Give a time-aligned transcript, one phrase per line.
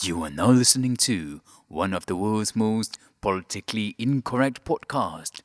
[0.00, 5.40] You are now listening to one of the world's most politically incorrect podcast,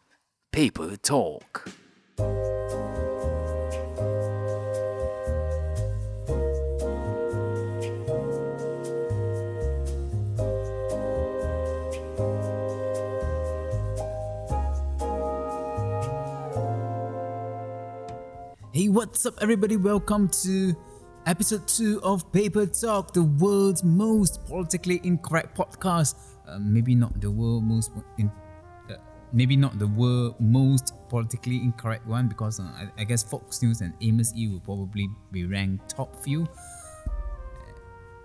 [0.51, 1.67] Paper Talk.
[18.71, 19.77] Hey, what's up, everybody?
[19.77, 20.75] Welcome to
[21.25, 26.15] episode 2 of Paper Talk, the world's most politically incorrect podcast.
[26.47, 28.31] Uh, maybe not the world most in,
[28.89, 28.95] uh,
[29.31, 33.81] maybe not the world most politically incorrect one because uh, I, I, guess Fox News
[33.81, 36.47] and Amos Yee will probably be ranked top few.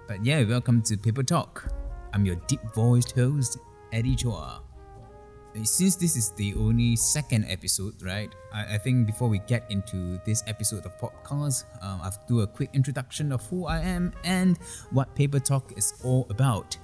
[0.09, 1.73] But yeah, welcome to Paper Talk.
[2.13, 3.59] I'm your deep voiced host,
[3.93, 4.61] Eddy Chua
[5.63, 8.33] since this is the only second episode, right?
[8.53, 12.47] I, I think before we get into this episode of podcast, um, I'll do a
[12.47, 14.59] quick introduction of who I am and
[14.91, 16.77] what Paper Talk is all about.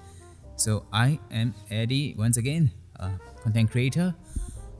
[0.57, 3.11] So I am Eddy once again, a
[3.43, 4.15] content creator.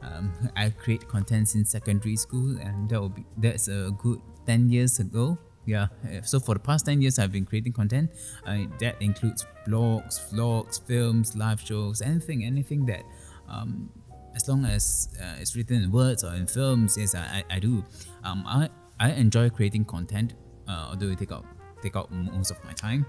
[0.03, 4.69] Um, I create content since secondary school, and that will be that's a good ten
[4.69, 5.39] years ago.
[5.67, 5.89] Yeah,
[6.25, 8.11] so for the past 10 years, I've been creating content.
[8.47, 13.03] Uh, that includes blogs, vlogs, films, live shows, anything, anything that
[13.49, 13.91] um,
[14.35, 17.85] as long as uh, it's written in words or in films, yes, I, I, do.
[18.25, 20.35] Um, I, I enjoy creating content,
[20.69, 21.45] uh, although it take out
[21.83, 23.07] take out most of my time.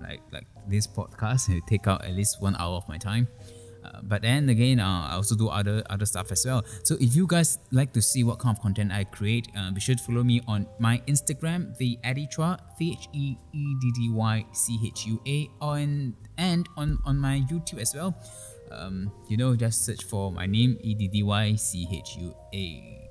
[0.00, 3.28] Like like this podcast, it take out at least one hour of my time.
[3.84, 6.64] Uh, but then again, uh, I also do other other stuff as well.
[6.82, 9.80] So if you guys like to see what kind of content I create, uh, be
[9.80, 13.92] sure to follow me on my Instagram, the Eddy Chua, T H E E D
[13.94, 18.14] D Y C H U A, on and on on my YouTube as well
[18.70, 22.34] um, you know, just search for my name E D D Y C H U
[22.54, 23.08] A.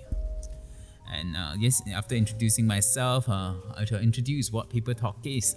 [1.11, 5.55] And uh, yes, after introducing myself, uh, I shall introduce what Paper Talk is.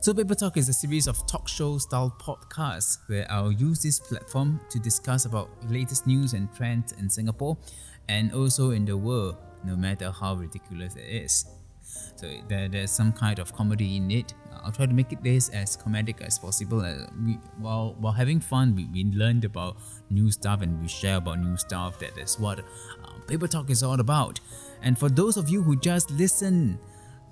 [0.00, 4.00] So, Paper Talk is a series of talk show style podcasts where I'll use this
[4.00, 7.58] platform to discuss about latest news and trends in Singapore
[8.08, 11.44] and also in the world, no matter how ridiculous it is.
[12.16, 14.34] So, there, there's some kind of comedy in it,
[14.64, 16.80] I'll try to make it this as comedic as possible.
[16.80, 19.76] Uh, we, while while having fun, we, we learned about
[20.10, 21.98] new stuff and we share about new stuff.
[21.98, 22.62] That is what uh,
[23.26, 24.40] Paper Talk is all about.
[24.82, 26.78] And for those of you who just listen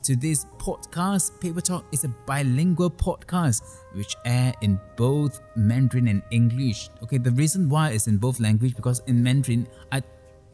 [0.03, 3.63] to this podcast, Paper Talk is a bilingual podcast
[3.95, 6.89] which air in both Mandarin and English.
[7.03, 10.03] Okay, the reason why it's in both language because in Mandarin, I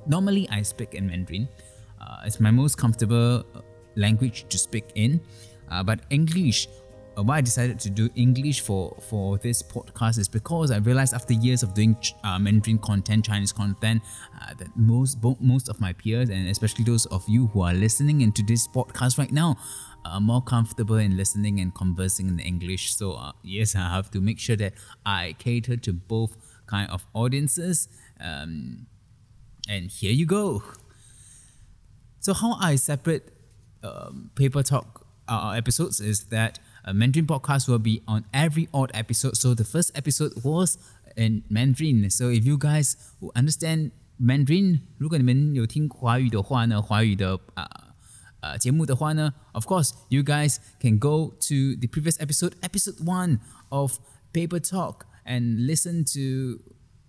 [0.07, 1.49] normally I speak in Mandarin.
[2.01, 3.45] Uh, it's my most comfortable
[3.97, 5.21] language to speak in.
[5.71, 6.69] Uh, but English,
[7.17, 11.15] uh, why I decided to do English for, for this podcast is because I realized
[11.15, 14.03] after years of doing uh, Mandarin content, Chinese content,
[14.41, 18.21] uh, that most most of my peers and especially those of you who are listening
[18.21, 19.57] into this podcast right now
[20.05, 22.95] are more comfortable in listening and conversing in English.
[22.95, 24.75] So uh, yes, I have to make sure that
[25.07, 27.89] I cater to both kind of audiences.
[28.21, 28.87] Um,
[29.69, 30.63] and here you go.
[32.21, 33.31] So how I separate
[33.84, 38.92] um, paper talk uh, episodes is that uh, Mandarin podcast will be on every odd
[38.94, 39.38] episode.
[39.38, 40.78] So the first episode was
[41.16, 42.10] in Mandarin.
[42.10, 47.96] So if you guys who understand Mandarin，如果你们有听华语的话呢，华语的啊
[48.42, 53.40] 呃节目的话呢，of course you guys can go to the previous episode, episode one
[53.70, 54.00] of
[54.34, 56.60] Paper Talk, and listen to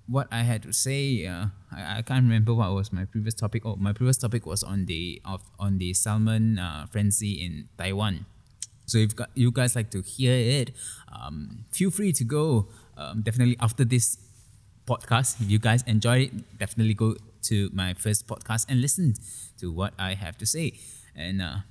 [0.06, 1.26] what I had to say.
[1.26, 3.65] Uh, I, I can't remember what was my previous topic.
[3.65, 8.25] Oh, my previous topic was on the of on the salmon uh, frenzy in Taiwan.
[8.85, 10.71] So if you guys like to hear it,
[11.11, 12.67] um, feel free to go.
[12.97, 14.17] Um, definitely after this
[14.87, 19.15] podcast, if you guys enjoy it, definitely go to my first podcast and listen
[19.59, 20.73] to what I have to say.
[21.15, 21.65] And uh,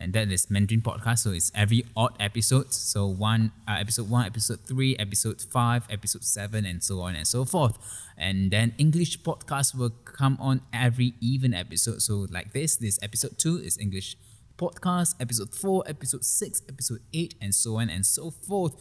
[0.00, 1.20] and that is Mandarin podcast.
[1.20, 2.72] So it's every odd episode.
[2.72, 7.26] So one uh, episode one, episode three, episode five, episode seven, and so on and
[7.26, 7.78] so forth.
[8.16, 12.02] And then English podcast will come on every even episode.
[12.02, 14.16] So like this, this episode two is English
[14.56, 18.74] podcast, episode four, episode six, episode eight, and so on and so forth.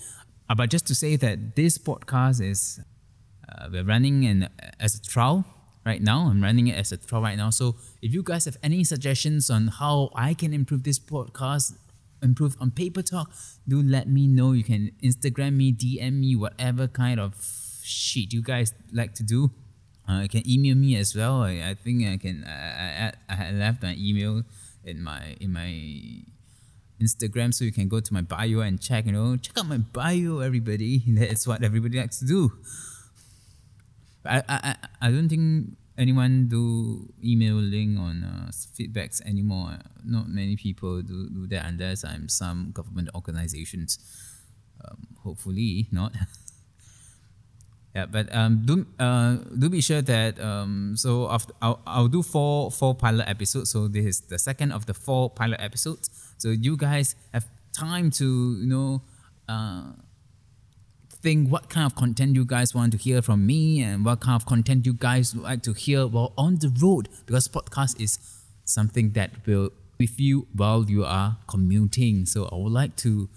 [0.50, 2.80] Uh, but just to say that this podcast is
[3.50, 4.50] uh, we're running in
[4.80, 5.46] as a trial
[5.88, 6.28] right now.
[6.28, 7.50] I'm running it as a trial right now.
[7.50, 11.74] So if you guys have any suggestions on how I can improve this podcast,
[12.22, 13.32] improve on Paper Talk,
[13.68, 14.52] do let me know.
[14.52, 17.34] You can Instagram me, DM me, whatever kind of
[17.84, 19.50] shit you guys like to do.
[20.08, 21.42] Uh, you can email me as well.
[21.42, 22.44] I, I think I can.
[22.46, 24.44] I, I, I left my email
[24.84, 25.72] in my in my
[27.02, 29.06] Instagram, so you can go to my bio and check.
[29.06, 31.04] You know, check out my bio, everybody.
[31.08, 32.54] That's what everybody likes to do.
[34.28, 39.80] I, I, I don't think anyone do emailing on uh, feedbacks anymore.
[40.06, 43.98] Not many people do, do that unless I'm some government organizations.
[44.84, 46.14] Um, hopefully not.
[47.96, 52.22] yeah, but um, do uh, do be sure that um, so after I'll, I'll do
[52.22, 53.72] four four pilot episodes.
[53.72, 56.10] So this is the second of the four pilot episodes.
[56.38, 59.02] So you guys have time to you know.
[59.50, 59.94] Uh,
[61.28, 64.42] think what kind of content you guys want to hear from me and what kind
[64.42, 67.10] of content you guys would like to hear while on the road?
[67.26, 68.18] Because podcast is
[68.64, 72.26] something that will with you while you are commuting.
[72.26, 73.28] So i would like to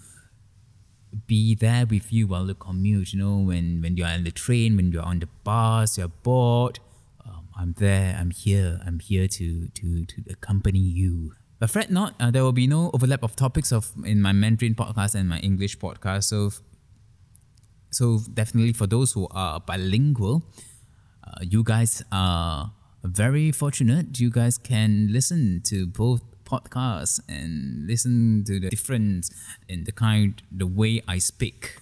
[1.27, 4.77] be there with you while you commute you know when when you're on the train
[4.77, 6.79] when you're on the bus you're bored.
[7.25, 11.33] Um, i'm there i'm here i'm here to to to accompany you.
[11.59, 14.75] But fret not uh, there will be no overlap of topics of in my mandarin
[14.75, 16.23] podcast and my english podcast.
[16.35, 16.51] So
[17.91, 20.43] so definitely for those who are bilingual,
[21.23, 22.71] uh, you guys are
[23.03, 24.19] very fortunate.
[24.19, 29.31] You guys can listen to both podcasts and listen to the difference
[29.67, 31.77] in the kind, the way I speak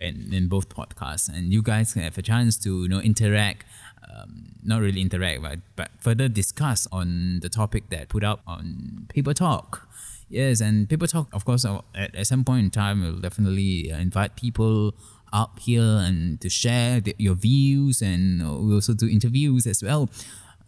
[0.00, 1.28] in, in both podcasts.
[1.28, 3.64] And you guys can have a chance to, you know, interact,
[4.08, 9.06] um, not really interact, but, but further discuss on the topic that put up on
[9.08, 9.88] Paper Talk.
[10.28, 14.36] Yes, and Paper Talk, of course, at, at some point in time, we'll definitely invite
[14.36, 14.94] people
[15.34, 20.08] up here and to share the, your views and we also do interviews as well.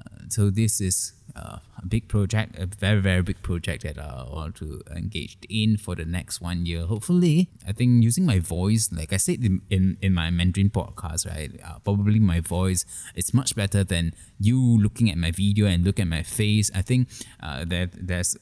[0.01, 4.25] Uh, so this is uh, a big project, a very very big project that I
[4.31, 6.85] want to engage in for the next one year.
[6.87, 11.29] Hopefully, I think using my voice, like I said in in, in my Mandarin podcast,
[11.29, 11.53] right?
[11.63, 12.85] Uh, probably my voice
[13.15, 16.71] is much better than you looking at my video and look at my face.
[16.75, 17.09] I think
[17.41, 18.37] uh, that there's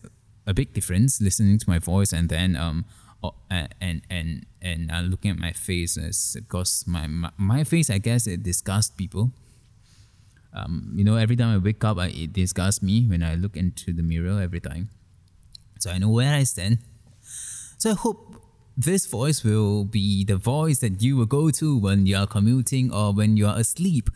[0.47, 2.85] a big difference listening to my voice and then um
[3.51, 5.97] and and and uh, looking at my face
[6.35, 9.33] because my, my my face I guess it disgusts people.
[10.55, 13.57] Um, you know, every time I wake up, I, it disgusts me when I look
[13.57, 14.89] into the mirror every time.
[15.81, 16.79] So I know where I stand.
[17.79, 18.41] So I hope
[18.77, 22.93] this voice will be the voice that you will go to when you are commuting
[22.93, 24.11] or when you are asleep.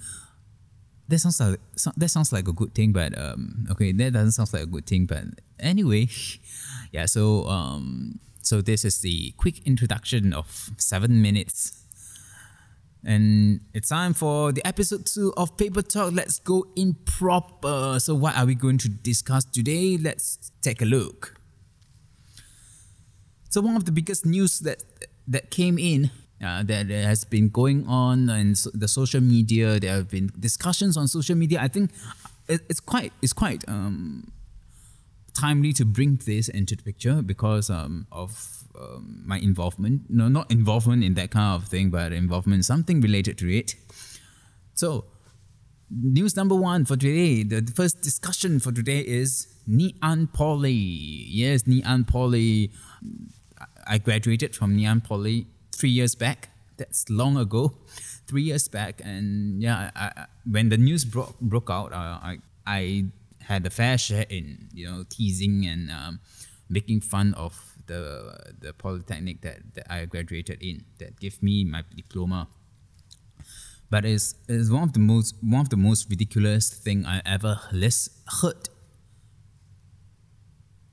[1.09, 1.59] That sounds like
[1.97, 4.87] that sounds like a good thing, but um, okay, that doesn't sound like a good
[4.87, 5.07] thing.
[5.07, 5.25] But
[5.59, 6.09] anyway,
[6.93, 7.07] yeah.
[7.07, 11.85] So um, so this is the quick introduction of seven minutes.
[13.05, 16.15] And it's time for the episode two of Paper Talk.
[16.15, 18.01] Let's go in proper.
[18.01, 19.99] So, what are we going to discuss today?
[19.99, 21.39] Let's take a look.
[23.51, 24.83] So, one of the biggest news that
[25.27, 26.11] that came in
[26.43, 29.79] uh, that has been going on in so the social media.
[29.79, 31.61] There have been discussions on social media.
[31.61, 31.91] I think
[32.49, 34.33] it, it's quite it's quite um,
[35.39, 40.03] timely to bring this into the picture because um, of um, my involvement.
[40.09, 43.75] No, not involvement in that kind of thing, but involvement in something related to it.
[44.75, 45.05] So,
[45.91, 49.47] news number one for today, the first discussion for today is
[50.03, 50.73] Ann Poly.
[50.73, 52.73] Yes, Ann Poly.
[53.87, 56.51] I graduated from Ann Poly three years back.
[56.77, 57.75] That's long ago,
[58.27, 59.01] three years back.
[59.05, 63.07] And yeah, I, I, when the news broke broke out, uh, I I
[63.49, 66.21] had a fair share in you know teasing and um,
[66.69, 67.55] making fun of
[67.87, 72.49] the the polytechnic that, that I graduated in that gave me my diploma.
[73.91, 77.59] But it's, it's one of the most one of the most ridiculous thing I ever
[77.73, 78.11] list,
[78.43, 78.69] heard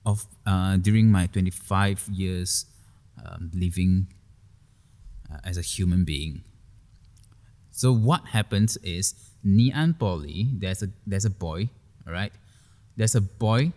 [0.05, 2.67] of uh, during my 25 years
[3.25, 4.07] um, living
[5.29, 6.43] uh, as a human being.
[7.71, 9.13] So what happens is
[9.45, 11.69] Ngee Ann Poly, there's a there's a boy,
[12.07, 12.31] all right,
[12.95, 13.71] there's a boy.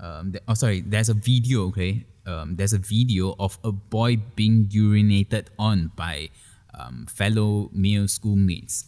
[0.00, 0.80] Um, th- oh, sorry.
[0.80, 1.66] There's a video.
[1.68, 2.06] Okay.
[2.26, 6.30] Um, there's a video of a boy being urinated on by
[6.72, 8.84] um, fellow male schoolmates,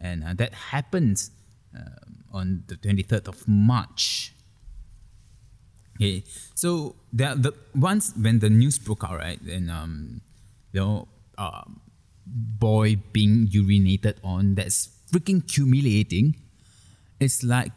[0.00, 1.30] and uh, that happened
[1.74, 2.02] uh,
[2.32, 4.32] on the 23rd of March.
[5.96, 10.20] Okay, so the, the once when the news broke out, right, and um,
[10.72, 11.62] you know, uh,
[12.26, 16.34] boy being urinated on, that's freaking humiliating.
[17.20, 17.70] It's like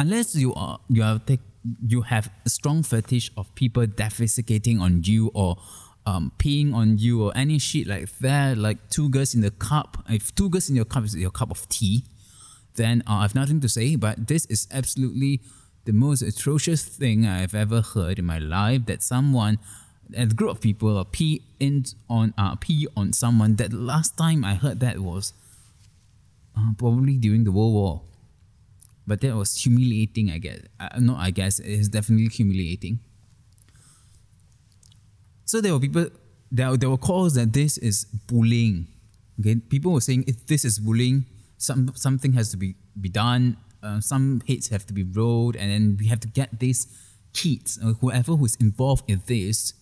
[0.00, 1.40] unless you are you are take,
[1.86, 5.58] you have a strong fetish of people defecating on you or
[6.06, 10.02] um, peeing on you or any shit like that, like two girls in the cup.
[10.08, 12.04] If two girls in your cup is your cup of tea,
[12.76, 13.96] then uh, I have nothing to say.
[13.96, 15.42] But this is absolutely
[15.84, 18.86] the most atrocious thing I've ever heard in my life.
[18.86, 19.58] That someone,
[20.16, 23.56] a group of people, pee in on uh, pee on someone.
[23.56, 25.34] That last time I heard that was
[26.56, 28.02] uh, probably during the World War
[29.06, 30.30] but that was humiliating.
[30.30, 30.60] I guess.
[30.78, 33.00] Uh, no, I guess it's definitely humiliating.
[35.44, 36.08] So there were people.
[36.52, 38.88] There, there were calls that this is bullying.
[39.38, 41.26] Okay, people were saying if this is bullying,
[41.58, 43.56] some something has to be be done.
[43.82, 46.86] Uh, some hits have to be rolled, and then we have to get these
[47.32, 49.72] kids, or whoever who's involved in this,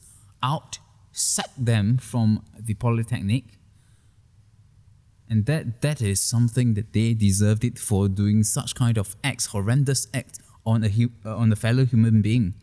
[0.42, 0.78] out,
[1.12, 3.57] sack them from the polytechnic.
[5.30, 9.46] And that that is something that they deserved it for doing such kind of acts,
[9.46, 10.90] horrendous acts on a
[11.24, 12.54] uh, on a fellow human being.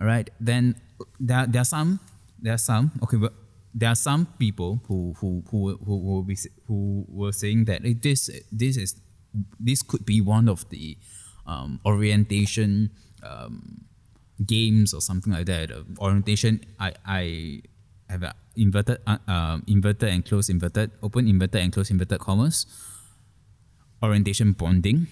[0.00, 0.76] All right, then
[1.20, 2.00] there, there are some
[2.40, 3.32] there are some okay, but
[3.74, 8.30] there are some people who who who who will be who were saying that this
[8.50, 8.96] this is
[9.60, 10.96] this could be one of the
[11.46, 12.90] um, orientation
[13.22, 13.84] um,
[14.44, 15.70] games or something like that.
[15.70, 17.62] Uh, orientation, I I
[18.08, 22.66] have inverted uh, um, inverted and close inverted, open inverted and close inverted commas.
[24.02, 25.06] Orientation bonding,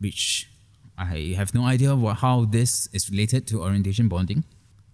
[0.00, 0.50] which
[0.98, 4.44] I have no idea what, how this is related to orientation bonding,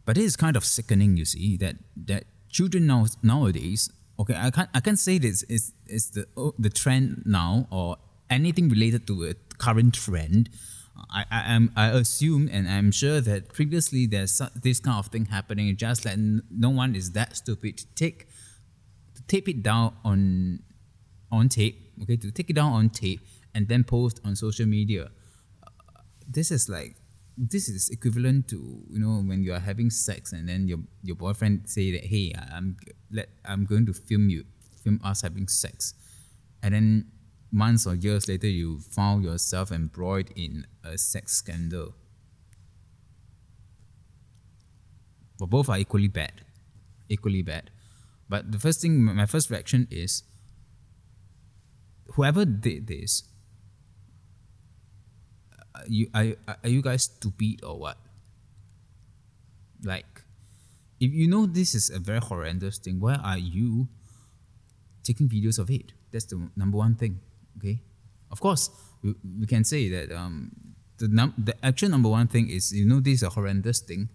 [0.05, 1.17] but it is kind of sickening.
[1.17, 3.91] You see that that children now nowadays.
[4.19, 7.97] Okay, I can't I can't say this is is the oh, the trend now or
[8.29, 10.51] anything related to a current trend.
[11.11, 15.27] I, I am I assume and I'm sure that previously there's this kind of thing
[15.27, 15.77] happening.
[15.77, 18.29] Just n- no one is that stupid to take
[19.15, 20.61] to tape it down on
[21.31, 21.93] on tape.
[22.03, 23.21] Okay, to take it down on tape
[23.55, 25.11] and then post on social media
[25.63, 26.97] uh, this is like
[27.37, 31.17] this is equivalent to you know when you are having sex and then your your
[31.17, 32.77] boyfriend say that hey I'm
[33.11, 34.45] let I'm going to film you
[34.83, 35.95] film us having sex
[36.63, 37.07] and then
[37.53, 41.95] months or years later you found yourself embroiled in a sex scandal
[45.39, 46.33] but both are equally bad
[47.09, 47.71] equally bad
[48.29, 50.23] but the first thing my first reaction is
[52.15, 53.25] whoever did this
[55.75, 57.99] are you are, are you guys stupid or what?
[59.83, 60.23] Like,
[61.01, 63.89] if you know this is a very horrendous thing, why are you
[65.03, 65.93] taking videos of it?
[66.13, 67.21] That's the number one thing.
[67.61, 67.81] Okay,
[68.31, 68.71] of course
[69.03, 70.51] we, we can say that um
[70.99, 74.09] the num the actual number one thing is you know this is a horrendous thing.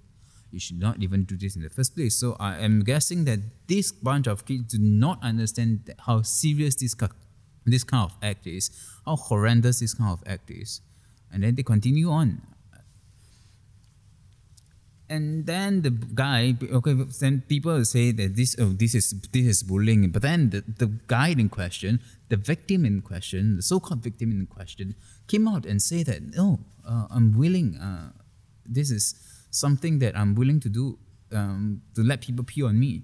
[0.51, 2.15] You should not even do this in the first place.
[2.15, 6.95] So I am guessing that this bunch of kids do not understand how serious this
[6.95, 7.07] ki-
[7.65, 8.71] this kind of act is,
[9.05, 10.81] how horrendous this kind of act is
[11.35, 12.41] and then they continue on
[15.09, 19.63] and then the guy okay then people say that this oh this is this is
[19.63, 20.09] bullying.
[20.09, 24.47] But then the, the guy in question the victim in question the so-called victim in
[24.47, 24.95] question
[25.27, 28.09] came out and say that no uh, i'm willing uh,
[28.65, 29.13] this is
[29.51, 30.97] something that i'm willing to do
[31.31, 33.03] um, to let people pee on me.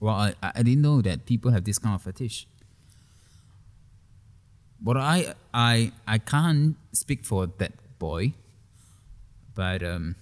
[0.00, 2.46] Well I, I didn't know that people have this kind of fetish.
[4.80, 8.34] But I I I can't speak for that boy,
[9.54, 10.16] but um,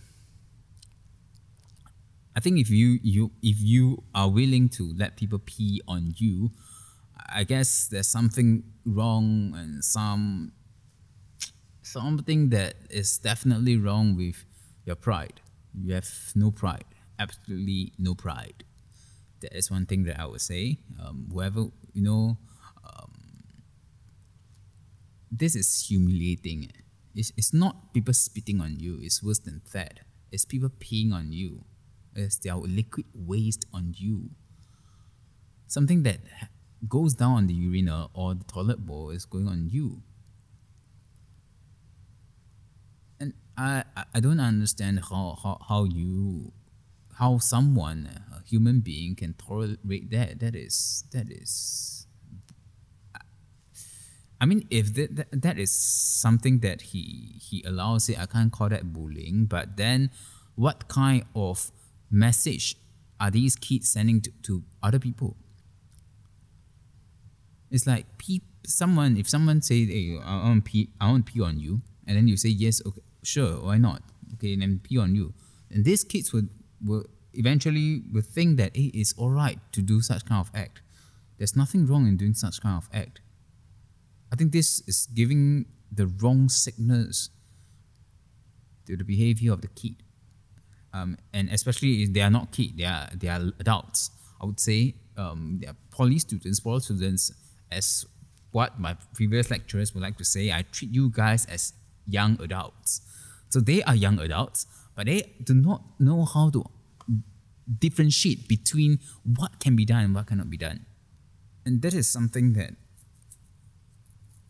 [2.40, 6.52] I think if you you if you are willing to let people pee on you,
[7.28, 10.52] I guess there's something wrong and some
[11.82, 14.46] something that is definitely wrong with
[14.86, 15.42] your pride.
[15.74, 16.86] You have no pride,
[17.18, 18.64] absolutely no pride.
[19.42, 20.78] That is one thing that I would say.
[20.98, 22.38] Um, whoever you know
[25.30, 26.72] this is humiliating.
[27.14, 30.00] It's, it's not people spitting on you, it's worse than that.
[30.32, 31.66] It's people peeing on you.
[32.20, 34.30] It's their liquid waste on you.
[35.66, 36.20] Something that
[36.88, 40.02] goes down on the urinal or the toilet bowl is going on you.
[43.18, 46.52] And I, I- I don't understand how, how, how you
[47.14, 52.06] how someone a human being can tolerate that that is that is
[54.40, 58.50] I mean, if that, that, that is something that he he allows it, I can't
[58.50, 59.44] call that bullying.
[59.44, 60.10] But then,
[60.54, 61.70] what kind of
[62.10, 62.76] message
[63.18, 65.36] are these kids sending to, to other people?
[67.70, 68.06] It's like
[68.66, 72.28] someone if someone say, "Hey, I want pee, I want pee on you," and then
[72.28, 74.02] you say, "Yes, okay, sure, why not?"
[74.34, 75.34] Okay, and then pee on you,
[75.70, 76.48] and these kids would
[76.82, 80.82] will eventually will think that hey, it's all right to do such kind of act.
[81.38, 83.20] There's nothing wrong in doing such kind of act.
[84.32, 87.30] I think this is giving the wrong signals
[88.86, 89.96] to the behavior of the kid.
[90.92, 94.10] Um, and especially if they are not kids, they are they are adults.
[94.40, 97.32] I would say um, they are poly students, poly students,
[97.70, 98.06] as
[98.50, 100.52] what my previous lecturers would like to say.
[100.52, 101.72] I treat you guys as
[102.06, 103.02] young adults.
[103.50, 104.66] So they are young adults,
[104.96, 106.64] but they do not know how to
[107.78, 110.86] differentiate between what can be done and what cannot be done.
[111.64, 112.74] And that is something that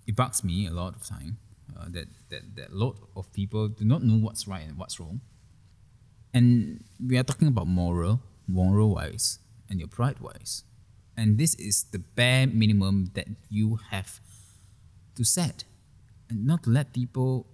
[0.07, 1.39] it bugs me a lot of time
[1.79, 4.99] uh, that, that that a lot of people do not know what's right and what's
[4.99, 5.21] wrong.
[6.33, 10.65] And we are talking about moral, moral wise, and your pride wise.
[11.21, 14.21] and this is the bare minimum that you have
[15.17, 15.65] to set,
[16.31, 17.47] and not let people,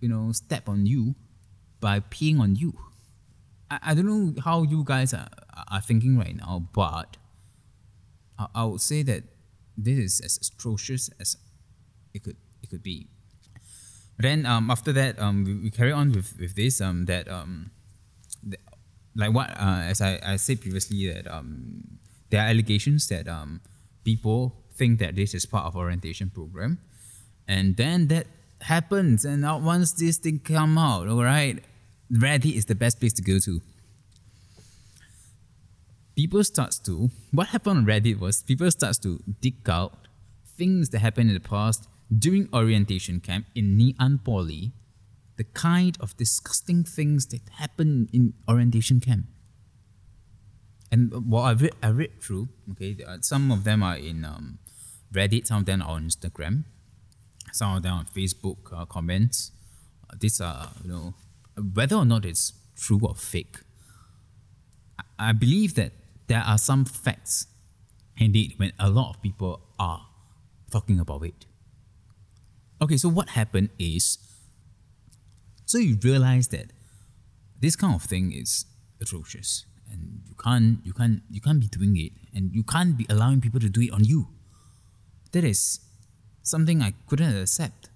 [0.00, 1.14] you know, step on you
[1.80, 2.72] by peeing on you.
[3.70, 5.28] I, I don't know how you guys are,
[5.70, 7.18] are thinking right now, but
[8.38, 9.24] I, I would say that
[9.76, 11.36] this is as atrocious as
[12.14, 13.08] it could it could be.
[14.18, 17.70] Then um, after that um, we, we carry on with, with this um, that um,
[18.42, 18.58] the,
[19.16, 21.98] like what uh, as I, I said previously that um,
[22.30, 23.60] there are allegations that um,
[24.04, 26.78] people think that this is part of orientation program.
[27.46, 28.26] And then that
[28.60, 31.62] happens and now once this thing come out all right
[32.10, 33.60] reddit is the best place to go to.
[36.16, 40.08] People starts to what happened on reddit was people starts to dig out
[40.56, 44.72] things that happened in the past during orientation camp in Ngee Poly,
[45.36, 49.26] the kind of disgusting things that happen in orientation camp.
[50.92, 54.58] And what I read, I read through, okay, some of them are in um,
[55.12, 56.64] Reddit, some of them are on Instagram,
[57.52, 59.50] some of them on Facebook uh, comments.
[60.08, 61.14] Uh, these are, you know,
[61.72, 63.56] whether or not it's true or fake.
[64.98, 65.92] I, I believe that
[66.28, 67.46] there are some facts,
[68.16, 70.06] indeed, when a lot of people are
[70.70, 71.46] talking about it.
[72.82, 74.18] Okay, so what happened is,
[75.64, 76.72] so you realize that
[77.60, 78.66] this kind of thing is
[79.00, 83.06] atrocious, and you can't, you can't, you can't be doing it, and you can't be
[83.08, 84.28] allowing people to do it on you.
[85.32, 85.80] That is
[86.42, 87.90] something I couldn't accept,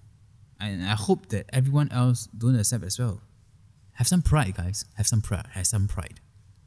[0.59, 3.21] and I hope that everyone else don't accept as well.
[3.93, 4.85] Have some pride, guys.
[4.95, 5.47] Have some pride.
[5.51, 6.21] Have some pride.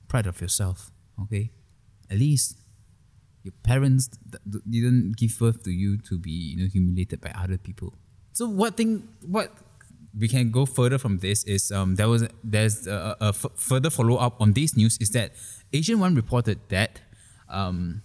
[0.07, 0.90] Pride of yourself.
[1.23, 1.50] Okay,
[2.11, 2.59] at least
[3.42, 4.09] your parents
[4.69, 7.95] didn't give birth to you to be you know humiliated by other people.
[8.32, 9.52] So what thing what
[10.18, 13.90] we can go further from this is um, there was there's a, a f- further
[13.90, 15.32] follow up on this news is that
[15.72, 17.00] AsiaOne reported that
[17.48, 18.02] um,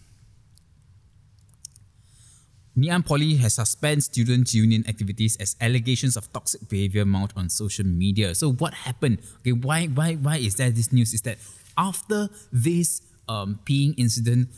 [3.06, 8.36] Poly has suspended student union activities as allegations of toxic behavior mount on social media.
[8.36, 9.20] So what happened?
[9.40, 11.14] Okay, why why why is that this news?
[11.14, 11.40] Is that
[11.78, 14.50] after this um, peeing incident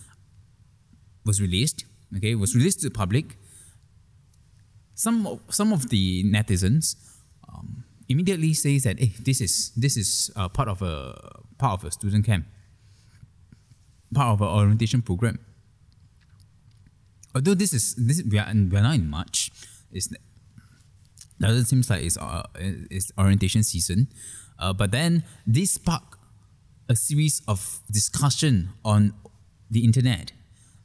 [1.25, 1.85] was released,
[2.17, 3.37] okay, was released to the public,
[4.99, 6.95] some of, some of the netizens
[7.47, 11.15] um, immediately says that hey, this is this is uh, part of a
[11.57, 12.45] part of a student camp,
[14.13, 15.39] part of an orientation program.
[17.33, 19.51] Although this is this we are we are not in March,
[19.89, 20.09] it's
[21.39, 22.43] doesn't seem like it's uh,
[22.91, 24.09] it's orientation season,
[24.59, 26.19] uh, but then this sparked
[26.89, 29.13] a series of discussion on
[29.71, 30.33] the internet,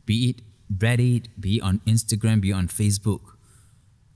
[0.06, 3.33] be it Reddit, be it on Instagram, be it on Facebook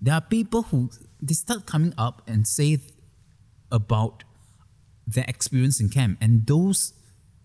[0.01, 2.79] there are people who they start coming up and say
[3.71, 4.25] about
[5.07, 6.93] their experience in camp, and those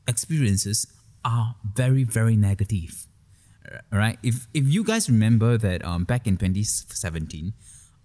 [0.08, 0.88] experiences
[1.26, 3.08] are very very negative.
[3.92, 4.20] Right?
[4.22, 7.54] If if you guys remember that um, back in 2017,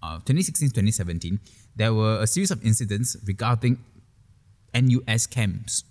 [0.01, 1.39] uh, 2016 2017,
[1.75, 3.83] there were a series of incidents regarding
[4.73, 5.83] NUS camps,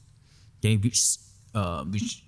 [0.58, 1.18] okay, which
[1.54, 2.24] uh, which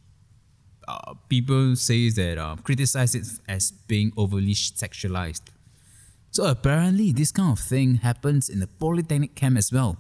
[0.86, 5.50] uh, people say that uh, criticize it as being overly sexualized
[6.30, 9.96] so apparently, this kind of thing happens in the polytechnic camp as well.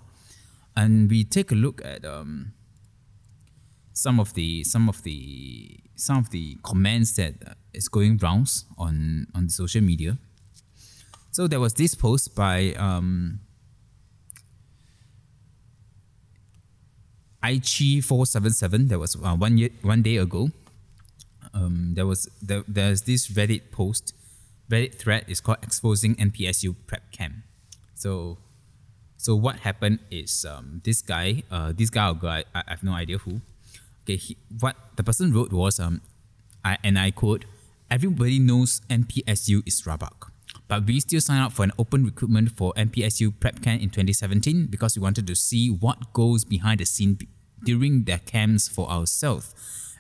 [0.76, 2.52] And we take a look at um,
[3.92, 7.34] some of the some of the some of the comments that
[7.74, 10.18] is going rounds on on the social media.
[11.32, 13.40] So there was this post by um,
[17.42, 18.86] Aichi four seven seven.
[18.86, 20.50] That was uh, one year one day ago.
[21.52, 24.14] Um, there was there, there's this Reddit post
[24.70, 27.34] Reddit thread is called exposing NPSU prep camp.
[27.94, 28.38] So,
[29.16, 32.84] so what happened is um, this guy, uh, this guy or guy, I, I have
[32.84, 33.40] no idea who.
[34.04, 36.00] Okay, he, what the person wrote was um,
[36.64, 37.44] I, and I quote,
[37.90, 40.30] everybody knows NPSU is rabak.
[40.68, 44.66] But we still sign up for an open recruitment for NPSU prep camp in 2017
[44.66, 47.18] because we wanted to see what goes behind the scene
[47.64, 49.52] during their camps for ourselves.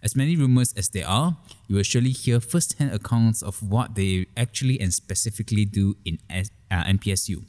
[0.02, 1.36] As many rumors as there are,
[1.68, 6.44] you will surely hear first-hand accounts of what they actually and specifically do in uh,
[6.70, 7.44] NPSU.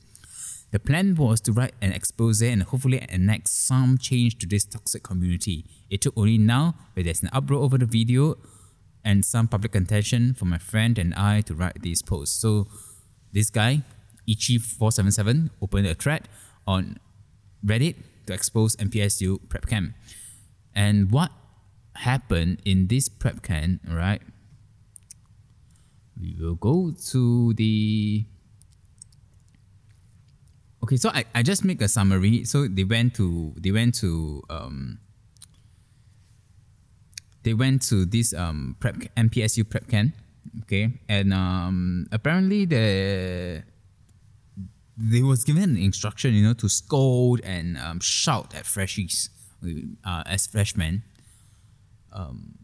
[0.71, 5.03] The plan was to write an expose and hopefully enact some change to this toxic
[5.03, 5.65] community.
[5.89, 8.37] It took only now, where there's an uproar over the video
[9.03, 12.39] and some public attention for my friend and I to write these posts.
[12.39, 12.67] So
[13.33, 13.83] this guy,
[14.29, 16.29] Ichi477, opened a thread
[16.65, 16.99] on
[17.65, 17.95] Reddit
[18.27, 19.93] to expose NPSU prep camp.
[20.73, 21.31] And what
[21.95, 24.21] happen in this prep can, right?
[26.19, 28.25] We will go to the
[30.83, 32.43] okay so I, I just make a summary.
[32.45, 34.99] So they went to they went to um
[37.43, 40.13] they went to this um prep NPSU prep can
[40.63, 43.63] okay, and um apparently the
[44.97, 49.29] they was given an instruction, you know, to scold and um, shout at freshies
[50.05, 51.03] uh, as freshmen
[52.13, 52.55] um,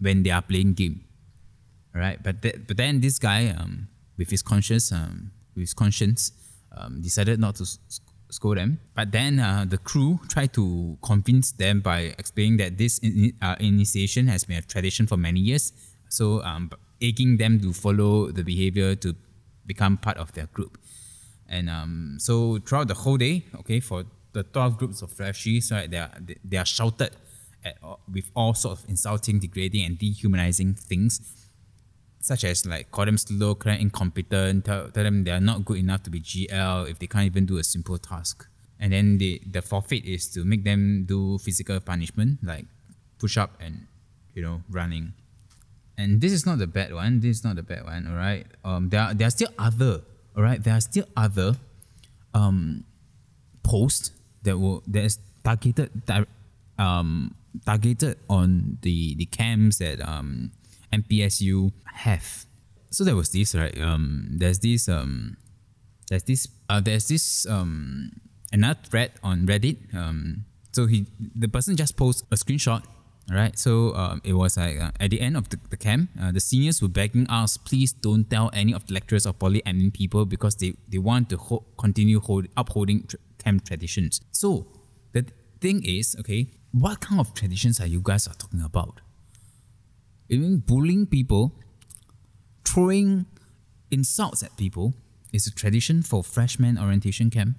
[0.00, 1.04] when they are playing game,
[1.94, 2.22] right?
[2.22, 6.32] But th- but then this guy, um, with his conscience, um, with his conscience,
[6.76, 7.78] um, decided not to s-
[8.30, 8.80] scold them.
[8.94, 13.56] But then uh, the crew tried to convince them by explaining that this in- uh,
[13.60, 15.72] initiation has been a tradition for many years.
[16.08, 19.14] So um, egging them to follow the behavior to
[19.66, 20.78] become part of their group.
[21.48, 25.90] And um, so throughout the whole day, okay, for the 12 groups of freshies, right,
[25.90, 26.12] they are,
[26.44, 27.10] they are shouted
[27.64, 27.76] at,
[28.12, 31.20] with all sorts of insulting, degrading, and dehumanizing things,
[32.20, 35.64] such as like call them slow, call them incompetent, tell, tell them they are not
[35.64, 38.46] good enough to be GL if they can't even do a simple task.
[38.78, 42.64] And then the, the forfeit is to make them do physical punishment, like
[43.18, 43.86] push up and,
[44.34, 45.12] you know, running.
[45.98, 47.20] And this is not the bad one.
[47.20, 48.46] This is not the bad one, all right?
[48.64, 50.00] Um, there, are, there are still other
[50.36, 51.56] all right there are still other
[52.34, 52.84] um,
[53.62, 55.90] posts that will that is targeted
[56.78, 60.52] um, targeted on the the camps that um,
[60.92, 62.46] NPSU have.
[62.90, 63.76] So there was this right.
[63.80, 65.36] Um, there's this um,
[66.08, 68.12] there's this uh, there's this um,
[68.52, 69.94] another thread on Reddit.
[69.94, 72.82] Um, so he the person just posts a screenshot
[73.30, 73.58] right?
[73.58, 76.40] So um, it was like uh, at the end of the, the camp, uh, the
[76.40, 80.24] seniors were begging us, please don't tell any of the lecturers or poly admin people
[80.24, 84.20] because they, they want to ho- continue hold, upholding tr- camp traditions.
[84.32, 84.66] So
[85.12, 85.26] the
[85.60, 89.00] thing is, okay, what kind of traditions are you guys are talking about?
[90.28, 91.52] Even bullying people,
[92.64, 93.26] throwing
[93.90, 94.94] insults at people
[95.32, 97.56] is a tradition for freshman orientation camp.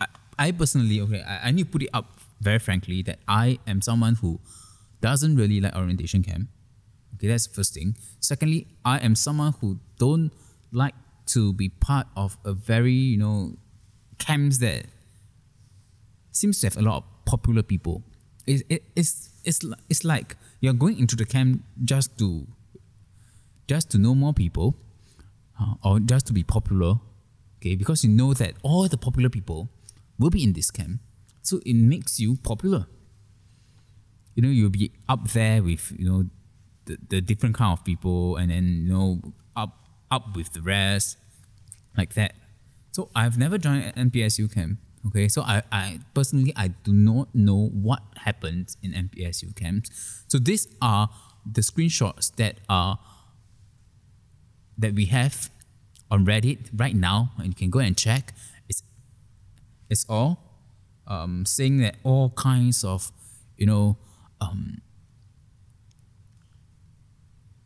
[0.00, 0.06] I,
[0.38, 3.80] I personally, okay, I, I need to put it up very frankly, that I am
[3.80, 4.40] someone who
[5.00, 6.48] doesn't really like orientation camp.
[7.14, 7.96] Okay, that's the first thing.
[8.20, 10.30] Secondly, I am someone who don't
[10.72, 10.94] like
[11.26, 13.56] to be part of a very, you know,
[14.18, 14.86] camps that
[16.30, 17.96] seems to have a lot of popular people.
[18.46, 19.12] It, it, it's,
[19.44, 22.46] it's, it's like you're going into the camp just to
[23.66, 24.74] just to know more people
[25.60, 26.94] uh, or just to be popular
[27.58, 29.68] okay because you know that all the popular people
[30.18, 31.00] will be in this camp
[31.48, 32.86] so it makes you popular.
[34.34, 36.24] You know, you'll be up there with, you know,
[36.84, 41.16] the, the different kind of people and then, you know, up up with the rest.
[41.96, 42.34] Like that.
[42.92, 44.78] So I've never joined an NPSU camp.
[45.06, 50.24] Okay, so I, I personally I do not know what happens in NPSU camps.
[50.26, 51.08] So these are
[51.50, 52.98] the screenshots that are
[54.76, 55.50] that we have
[56.10, 58.34] on Reddit right now, and you can go and check.
[58.68, 58.82] It's
[59.88, 60.48] it's all
[61.08, 63.10] um, saying that all kinds of,
[63.56, 63.96] you know,
[64.40, 64.82] um,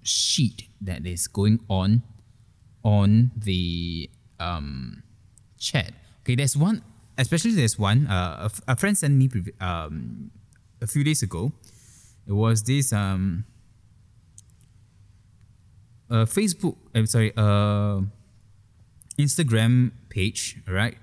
[0.03, 2.03] shit that is going on
[2.85, 4.09] on the
[4.41, 5.03] um,
[5.59, 5.93] chat.
[6.23, 6.83] Okay, there's one,
[7.19, 8.07] especially there's one.
[8.07, 9.29] Uh, a, a friend sent me
[9.61, 10.31] um,
[10.81, 11.53] a few days ago.
[12.27, 13.45] It was this um,
[16.11, 16.77] Facebook.
[16.95, 18.03] I'm sorry, uh,
[19.19, 20.59] Instagram page.
[20.67, 20.97] Right,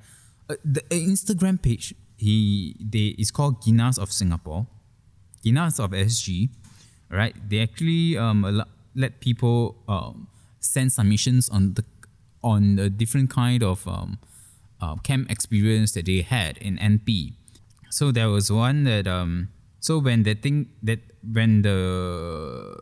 [0.49, 4.67] uh, the Instagram page he they it's called Guinness of Singapore,
[5.43, 6.49] Guinness of SG,
[7.09, 7.33] right?
[7.49, 8.63] They actually um
[8.95, 10.27] let people um
[10.59, 11.85] send submissions on the
[12.43, 14.19] on the different kind of um
[14.81, 17.33] uh, camp experience that they had in NP.
[17.89, 22.75] So there was one that um so when the thing that when the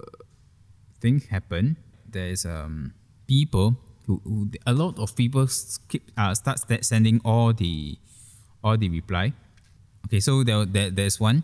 [0.99, 1.77] thing happened,
[2.09, 2.93] there's um
[3.27, 5.47] people who, who a lot of people
[5.87, 7.97] keep uh, start sending all the
[8.63, 9.33] all the reply.
[10.05, 11.43] Okay, so there, there there's one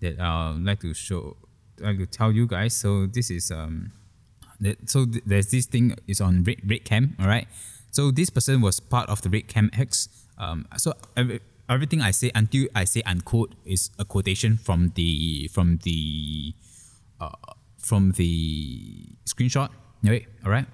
[0.00, 1.36] that uh, I'd like to show,
[1.78, 2.74] like to tell you guys.
[2.74, 3.92] So this is um,
[4.60, 7.46] that so th- there's this thing is on Red Red Cam, all right.
[7.90, 10.08] So this person was part of the Red Cam X.
[10.38, 15.48] Um, so every, everything I say until I say unquote is a quotation from the
[15.52, 16.54] from the
[17.20, 17.30] uh,
[17.78, 19.70] from the screenshot.
[20.02, 20.66] Right, all right.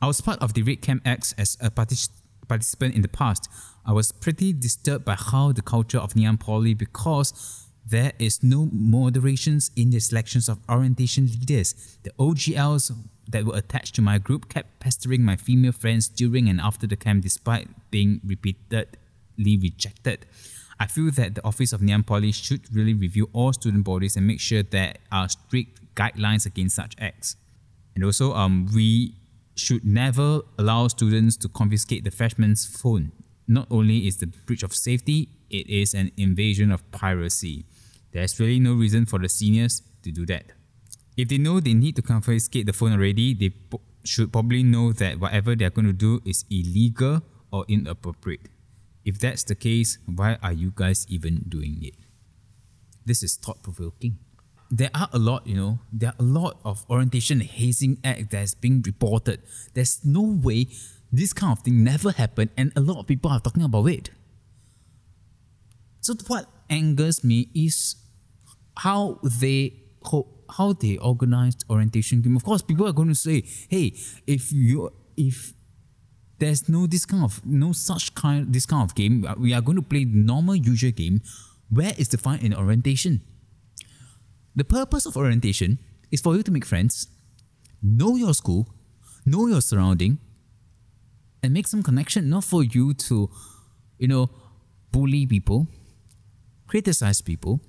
[0.00, 2.08] I was part of the Red Cam X as a partic-
[2.48, 3.48] participant in the past.
[3.84, 8.68] I was pretty disturbed by how the culture of Ngee Poly because there is no
[8.72, 11.98] moderations in the selections of orientation leaders.
[12.02, 12.92] The OGLs
[13.28, 16.96] that were attached to my group kept pestering my female friends during and after the
[16.96, 20.26] camp despite being repeatedly rejected.
[20.80, 24.26] I feel that the Office of Ann Poly should really review all student bodies and
[24.26, 27.36] make sure there are strict guidelines against such acts.
[27.94, 29.14] And also, um, we
[29.54, 33.12] should never allow students to confiscate the freshman's phone
[33.52, 37.64] not only is the breach of safety, it is an invasion of piracy.
[38.12, 40.46] There's really no reason for the seniors to do that.
[41.16, 44.92] If they know they need to confiscate the phone already, they po- should probably know
[44.92, 47.22] that whatever they're going to do is illegal
[47.52, 48.48] or inappropriate.
[49.04, 51.94] If that's the case, why are you guys even doing it?
[53.04, 54.18] This is thought provoking.
[54.70, 58.54] There are a lot, you know, there are a lot of orientation hazing act that's
[58.54, 59.42] being reported.
[59.74, 60.68] There's no way
[61.12, 64.10] this kind of thing never happened, and a lot of people are talking about it.
[66.00, 67.96] So what angers me is
[68.78, 69.74] how they
[70.56, 72.36] how they organized orientation game.
[72.36, 73.94] Of course, people are going to say, "Hey,
[74.26, 75.52] if you if
[76.38, 79.60] there's no this kind of no such kind this kind of game, uh, we are
[79.60, 81.20] going to play normal usual game.
[81.70, 83.22] Where is the fun in orientation?"
[84.54, 85.78] The purpose of orientation
[86.10, 87.08] is for you to make friends,
[87.82, 88.68] know your school,
[89.24, 90.18] know your surrounding,
[91.42, 92.28] and make some connection.
[92.28, 93.30] Not for you to,
[93.98, 94.28] you know,
[94.90, 95.68] bully people,
[96.66, 97.60] criticize people,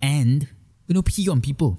[0.00, 0.48] and
[0.86, 1.78] you know pee on people.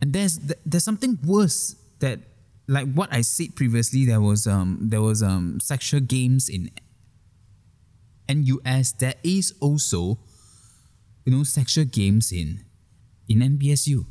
[0.00, 2.20] And there's there's something worse that
[2.68, 4.04] like what I said previously.
[4.04, 6.70] There was um there was um sexual games in
[8.28, 8.92] NUS.
[8.92, 10.18] There is also
[11.24, 12.64] you know sexual games in
[13.28, 14.04] in NPSU.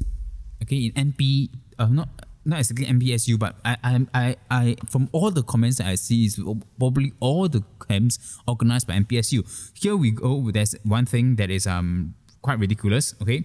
[0.64, 2.10] Okay, in NP, uh, not
[2.46, 6.26] not exactly NPSU, but I, I, I, I, from all the comments that I see,
[6.26, 6.40] is
[6.78, 9.44] probably all the camps organized by NPSU.
[9.74, 10.52] Here we go.
[10.52, 13.16] There's one thing that is um quite ridiculous.
[13.22, 13.44] Okay,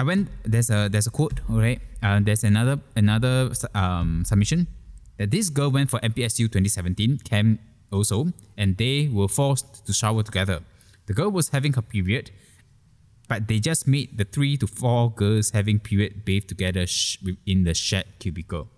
[0.00, 0.32] I went.
[0.44, 1.44] There's a there's a quote.
[1.52, 4.66] Okay, uh, there's another another um submission
[5.20, 7.60] that this girl went for NPSU 2017 camp
[7.92, 10.64] also, and they were forced to shower together.
[11.04, 12.32] The girl was having her period,
[13.28, 17.64] but they just made the three to four girls having period bathe together sh- in
[17.64, 18.72] the shared cubicle.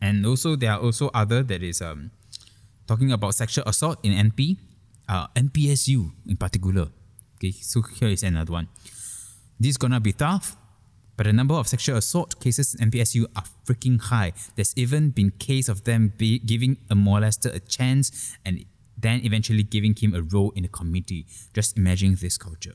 [0.00, 2.12] And also, there are also other that is um,
[2.86, 4.58] talking about sexual assault in NP
[5.08, 6.94] uh, NPSU in particular.
[7.36, 8.68] Okay, so here is another one.
[9.58, 10.56] This is gonna be tough,
[11.16, 14.32] but the number of sexual assault cases in NPSU are freaking high.
[14.56, 18.64] There's even been case of them be giving a molester a chance and
[18.96, 21.26] then eventually giving him a role in the committee.
[21.52, 22.74] Just imagine this culture.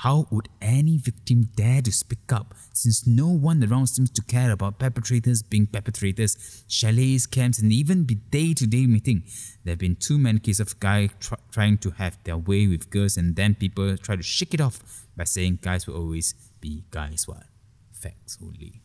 [0.00, 4.50] How would any victim dare to speak up since no one around seems to care
[4.50, 9.22] about perpetrators being perpetrators, chalets, camps, and even be day to day meeting?
[9.64, 12.90] There have been too many cases of guys tr- trying to have their way with
[12.90, 16.84] girls and then people try to shake it off by saying guys will always be
[16.90, 17.26] guys.
[17.26, 17.44] What?
[17.90, 18.82] Facts only.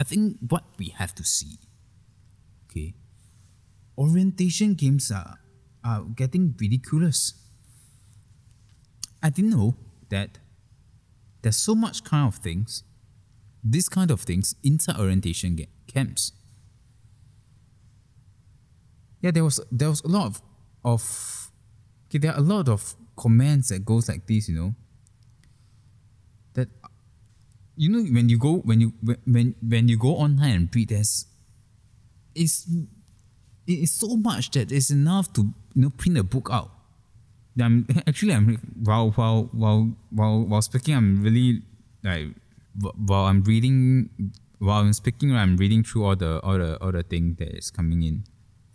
[0.00, 1.60] I think what we have to see,
[2.66, 2.94] okay,
[3.96, 5.38] orientation games are,
[5.84, 7.34] are getting ridiculous
[9.22, 9.76] I didn't know
[10.08, 10.38] that
[11.42, 12.84] there's so much kind of things,
[13.62, 16.32] this kind of things inside orientation camps.
[19.20, 20.42] Yeah, there was there was a lot of
[20.84, 21.52] of
[22.08, 24.74] okay, there are a lot of comments that goes like this, you know.
[26.54, 26.68] That
[27.76, 28.92] you know when you go when you
[29.24, 31.26] when when you go online and read there's
[32.34, 32.66] it's
[33.66, 35.42] it is so much that it's enough to
[35.74, 36.70] you know print a book out
[37.60, 41.62] I'm actually I'm while while while while while speaking I'm really
[42.02, 42.28] like
[42.80, 44.08] while I'm reading
[44.58, 47.70] while I'm speaking I'm reading through all the all the all the thing that is
[47.70, 48.24] coming in.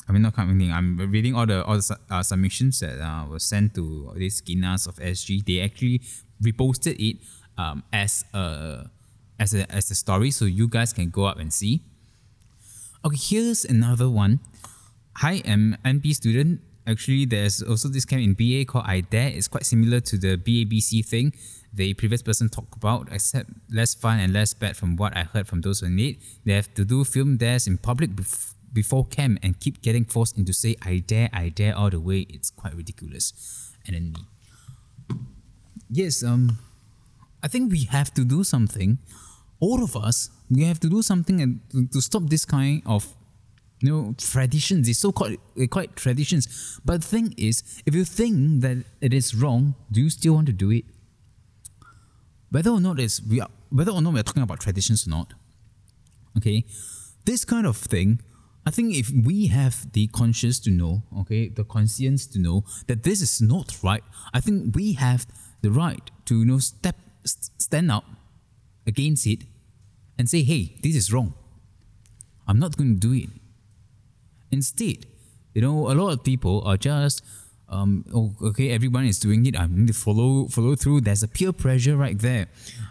[0.07, 0.71] I mean not coming in.
[0.71, 4.87] I'm reading all the all the uh, submissions that uh, were sent to these skinas
[4.87, 5.43] of SG.
[5.43, 6.01] They actually
[6.41, 7.17] reposted it
[7.57, 8.89] um, as a
[9.39, 11.81] as a as a story, so you guys can go up and see.
[13.05, 14.39] Okay, here's another one.
[15.17, 19.27] Hi, I'm NP student Actually, there's also this camp in BA called I Dare.
[19.27, 21.33] It's quite similar to the BABC thing
[21.73, 25.47] the previous person talked about, except less fun and less bad from what I heard
[25.47, 26.17] from those in it.
[26.45, 30.37] They have to do film dares in public bef- before camp and keep getting forced
[30.37, 32.25] into say I dare, I dare all the way.
[32.29, 33.73] It's quite ridiculous.
[33.85, 35.17] And then me.
[35.89, 36.57] Yes, um,
[37.41, 38.97] I think we have to do something.
[39.59, 43.07] All of us, we have to do something and to stop this kind of
[43.79, 46.79] you know traditions it's so called eh, quite traditions.
[46.83, 50.47] But the thing is if you think that it is wrong do you still want
[50.47, 50.85] to do it?
[52.49, 55.33] Whether or not it's we are whether or not we're talking about traditions or not
[56.37, 56.65] okay?
[57.25, 58.21] This kind of thing
[58.65, 63.03] i think if we have the conscience to know okay the conscience to know that
[63.03, 65.25] this is not right i think we have
[65.61, 66.95] the right to you know step
[67.57, 68.05] stand up
[68.85, 69.43] against it
[70.17, 71.33] and say hey this is wrong.
[72.47, 73.29] I'm not going to do it
[74.51, 75.05] Instead,
[75.53, 77.23] you know, a lot of people are just
[77.69, 79.59] um, oh, okay, everyone is doing it.
[79.59, 81.01] I need to follow follow through.
[81.01, 82.47] There's a peer pressure right there.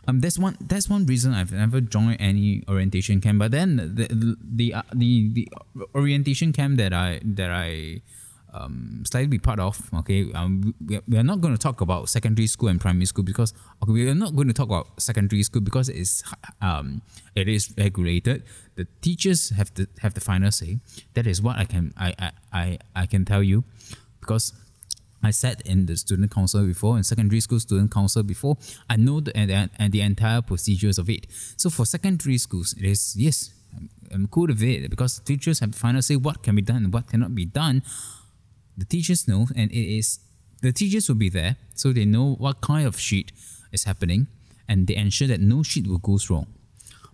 [0.07, 3.38] Um, that's one that's one reason I've never joined any orientation camp.
[3.38, 5.49] But then the the uh, the, the
[5.95, 8.03] orientation camp that I that I
[8.57, 9.81] um, slightly part of.
[9.95, 13.53] Okay, um, we, are not going to talk about secondary school and primary school because
[13.83, 16.23] okay, we are not going to talk about secondary school because it's
[16.61, 17.03] um,
[17.35, 18.45] it is regulated.
[18.77, 20.79] The teachers have the have the final say.
[21.14, 23.64] That is what I can I I, I, I can tell you
[24.21, 24.53] because
[25.23, 28.57] I sat in the student council before, in secondary school student council before.
[28.88, 31.27] I know the and, and the entire procedures of it.
[31.57, 33.51] So for secondary schools, it is yes,
[34.12, 37.09] I'm, cool with it because teachers have final say what can be done and what
[37.09, 37.83] cannot be done.
[38.77, 40.21] The teachers know, and it is
[40.62, 43.33] the teachers will be there, so they know what kind of shit
[43.73, 44.27] is happening,
[44.69, 46.47] and they ensure that no shit will go wrong.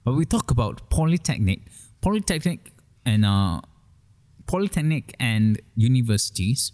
[0.05, 1.61] But we talk about polytechnic,
[2.01, 2.73] polytechnic,
[3.05, 3.61] and uh,
[4.47, 6.73] polytechnic and universities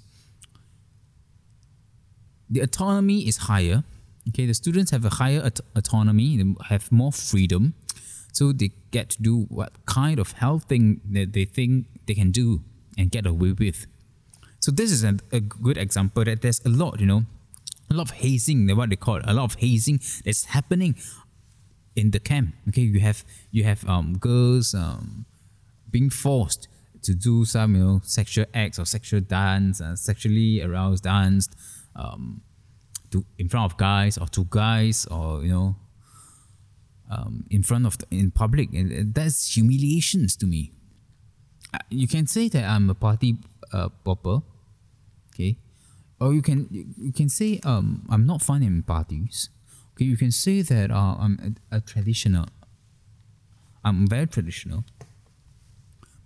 [2.51, 3.85] the autonomy is higher.
[4.29, 7.75] Okay, the students have a higher aut- autonomy, they have more freedom,
[8.33, 12.31] so they get to do what kind of health thing that they think they can
[12.31, 12.63] do
[12.97, 13.87] and get away with.
[14.61, 17.25] So this is a, a good example that there's a lot, you know,
[17.91, 20.97] a lot of hazing, what they call it, a lot of hazing that's happening
[21.97, 22.55] in the camp.
[22.69, 25.25] Okay, you have you have um girls um
[25.91, 26.69] being forced
[27.03, 31.49] to do some you know sexual acts or sexual dance, uh, sexually aroused dance
[31.97, 32.43] um,
[33.11, 35.77] to in front of guys or to guys or you know
[37.11, 40.73] um, in front of the, in public and that's humiliations to me
[41.75, 43.37] uh, you can say that i'm a party
[43.73, 44.43] uh, popper
[45.33, 45.57] okay?
[46.21, 49.51] Or you can you can say um, i'm not fun in parties.
[49.95, 52.47] Okay you can say that uh, i'm a, a traditional
[53.85, 54.85] i'm very traditional.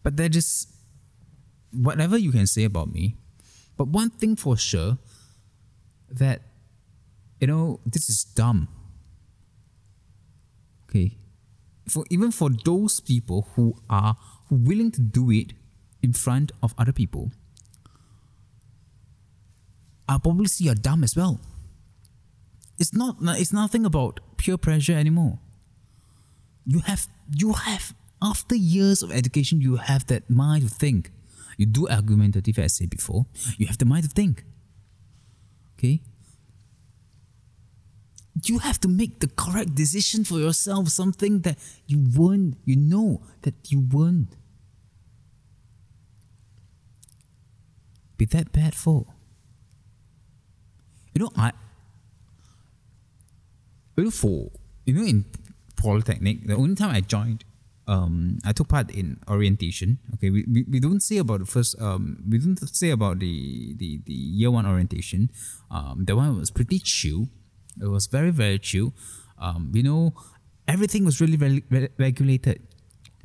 [0.02, 0.66] But that is
[1.72, 3.16] whatever you can say about me.
[3.76, 4.98] But one thing for sure
[6.10, 6.42] that
[7.40, 8.68] you know this is dumb.
[10.88, 11.18] Okay.
[11.88, 14.16] For even for those people who are
[14.50, 15.52] willing to do it
[16.02, 17.30] in front of other people
[20.12, 21.40] i'll probably see you're dumb as well.
[22.78, 25.38] It's not it's nothing about peer pressure anymore.
[26.66, 31.10] You have you have after years of education you have that mind to think.
[31.56, 34.44] You do argumentative essay before you have the mind to think.
[35.78, 36.02] Okay?
[38.44, 43.22] You have to make the correct decision for yourself something that you weren't you know
[43.42, 44.34] that you weren't
[48.22, 48.98] be that bad for
[51.14, 51.50] you know i
[53.96, 54.50] you know for
[54.86, 55.24] you know in
[55.76, 57.44] polytechnic the only time i joined
[57.88, 59.98] um, I took part in orientation.
[60.14, 63.74] Okay, we, we, we don't say about the first um we don't say about the
[63.76, 65.30] the, the year one orientation.
[65.70, 67.28] Um, that one was pretty chill.
[67.80, 68.94] It was very very chill.
[69.38, 70.14] Um, you know,
[70.68, 72.62] everything was really very re- regulated.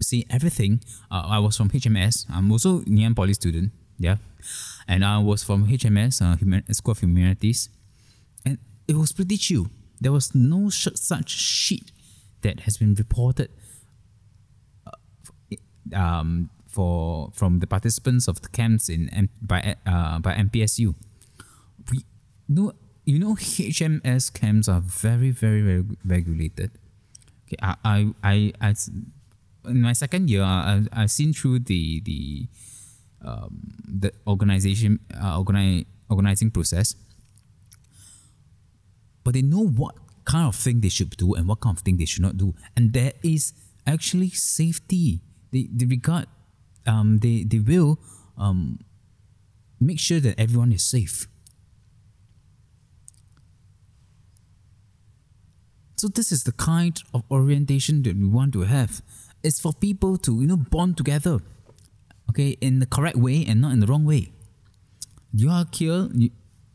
[0.02, 0.82] See everything.
[1.12, 2.26] Uh, I was from HMS.
[2.30, 3.72] I'm also Ngee Poly student.
[4.00, 4.18] Yeah,
[4.88, 7.70] and I was from HMS, uh, Human- School of Humanities,
[8.46, 8.58] and
[8.88, 9.68] it was pretty chill.
[10.00, 11.92] There was no sh- such shit
[12.42, 13.50] that has been reported
[15.94, 20.94] um, for from the participants of the camps in M- by uh, by NPSU.
[21.92, 22.04] We
[22.48, 22.74] know
[23.06, 26.72] you know HMS camps are very very very regulated.
[27.48, 28.74] Okay, I I I, I
[29.66, 32.48] in my second year I I've seen through the the
[33.24, 36.96] um, the organization uh, organi- organizing process,
[39.24, 41.98] but they know what kind of thing they should do and what kind of thing
[41.98, 43.54] they should not do, and there is
[43.86, 46.28] actually safety they, they regard
[46.86, 48.00] um, they, they will
[48.38, 48.80] um,
[49.80, 51.28] make sure that everyone is safe.
[55.98, 59.02] So this is the kind of orientation that we want to have.
[59.44, 61.40] It's for people to you know bond together,
[62.30, 64.32] okay, in the correct way and not in the wrong way.
[65.34, 66.32] You are here, you,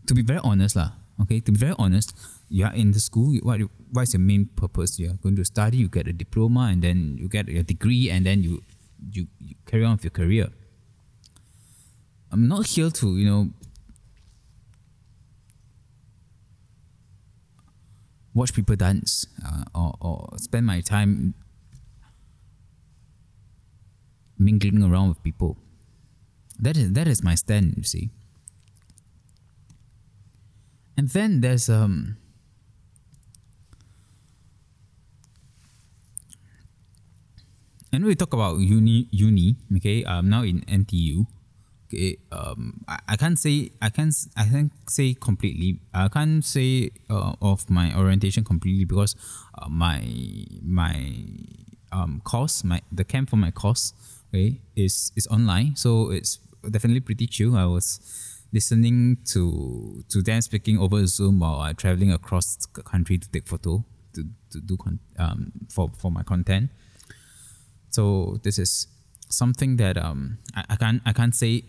[0.06, 0.92] to be very honest lah.
[1.20, 2.16] Okay, to be very honest,
[2.48, 3.36] you are in the school.
[3.42, 3.60] What
[3.92, 4.98] what is your main purpose?
[4.98, 5.78] You are going to study.
[5.78, 8.62] You get a diploma, and then you get your degree, and then you
[9.12, 10.48] you, you carry on with your career.
[12.30, 13.50] I'm not here to you know
[18.34, 21.35] watch people dance uh, or, or spend my time
[24.44, 25.56] mingling around with people.
[26.58, 28.10] That is that is my stand, you see.
[30.96, 32.16] And then there's um
[37.92, 41.26] and we talk about uni uni, okay, I'm now in NTU.
[41.88, 45.80] Okay, um, I, I can't say I can't I can't say completely.
[45.92, 49.14] I can't say uh, of my orientation completely because
[49.58, 50.00] uh, my
[50.62, 51.12] my
[51.92, 53.92] um course my the camp for my course
[54.33, 56.38] okay is is online, so it's
[56.70, 57.56] definitely pretty chill.
[57.56, 58.00] I was
[58.52, 63.85] listening to to them speaking over Zoom while traveling across the country to take photo
[64.14, 66.70] to, to do con- um for for my content.
[67.90, 68.87] So this is
[69.28, 71.64] something that um I, I can't I can't say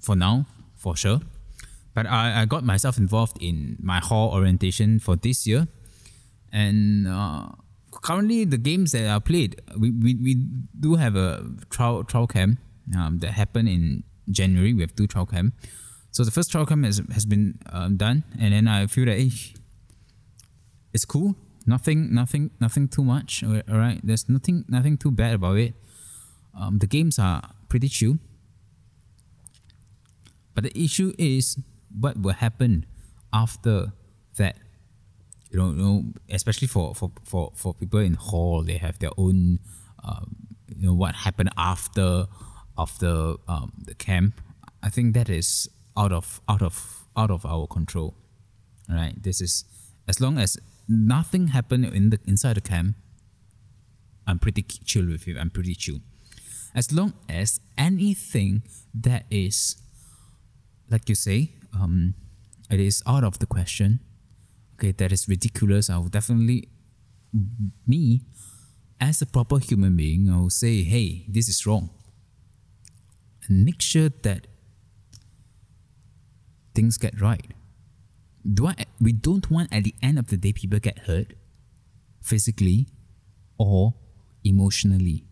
[0.00, 0.46] for now
[0.76, 1.20] for sure,
[1.94, 5.68] but I, I got myself involved in my hall orientation for this year,
[6.52, 7.50] and uh,
[8.02, 10.34] currently the games that are played we, we, we
[10.78, 12.58] do have a trial trial camp
[12.96, 14.74] um, that happened in January.
[14.74, 15.54] We have two trial camp.
[16.12, 19.18] So the first trial camp has, has been um, done, and then I feel that
[19.18, 19.30] hey,
[20.92, 21.36] it's cool.
[21.66, 23.44] Nothing, nothing, nothing too much.
[23.44, 25.74] All right, there's nothing, nothing too bad about it.
[26.58, 28.18] Um, the games are pretty chill.
[30.54, 31.58] But the issue is
[31.96, 32.86] what will happen
[33.32, 33.92] after
[34.36, 34.56] that.
[35.50, 39.10] You know, you know especially for, for, for, for people in hall, they have their
[39.16, 39.58] own,
[40.04, 40.36] um,
[40.74, 42.26] you know, what happened after
[42.78, 44.40] after um, the camp.
[44.82, 48.14] I think that is out of out of out of our control.
[48.88, 49.14] Right?
[49.22, 49.64] This is
[50.08, 50.56] as long as
[50.88, 52.96] nothing happened in the inside the camp.
[54.26, 55.36] I'm pretty chill with it.
[55.36, 55.98] I'm pretty chill.
[56.74, 58.62] As long as anything
[58.94, 59.76] that is
[60.90, 62.14] like you say, um,
[62.70, 64.00] it is out of the question.
[64.80, 65.90] Okay, that is ridiculous.
[65.90, 66.70] I will definitely,
[67.86, 68.22] me,
[68.98, 71.90] as a proper human being, I will say, hey, this is wrong.
[73.46, 74.46] And make sure that
[76.74, 77.52] things get right.
[78.42, 81.34] Do I, we don't want at the end of the day people get hurt
[82.22, 82.88] physically
[83.58, 83.92] or
[84.44, 85.24] emotionally.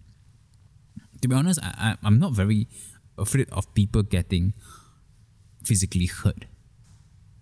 [1.22, 2.68] To be honest, I, I, I'm not very
[3.16, 4.52] afraid of people getting
[5.64, 6.44] physically hurt.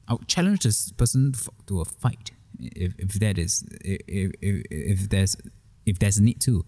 [0.09, 1.35] I would challenge this person
[1.67, 2.31] to a fight
[2.61, 5.37] if, if that is if, if, if there's
[5.85, 6.65] if there's a need to.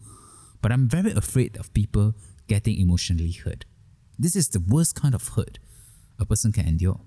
[0.60, 2.14] But I'm very afraid of people
[2.48, 3.64] getting emotionally hurt.
[4.18, 5.58] This is the worst kind of hurt
[6.18, 7.00] a person can endure.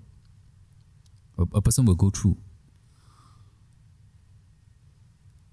[1.38, 2.38] A, a person will go through.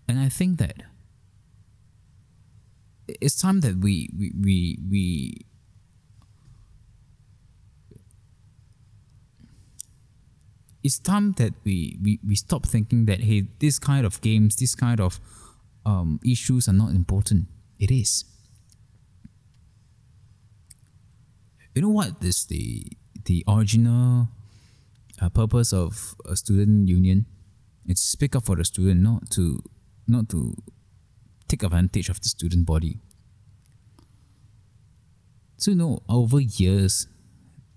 [0.08, 0.84] And I think that
[3.08, 5.46] it's time that we we we, we
[10.84, 14.76] it's time that we, we, we stop thinking that hey this kind of games this
[14.76, 15.20] kind of
[15.86, 17.46] um, issues are not important.
[17.80, 18.26] It is.
[21.76, 22.86] You know what is the
[23.26, 24.28] the original
[25.22, 27.26] uh, purpose of a student union?
[27.86, 29.64] It's speak up for the student not to
[30.08, 30.56] not to
[31.48, 33.00] take advantage of the student body.
[35.58, 37.08] So you know over years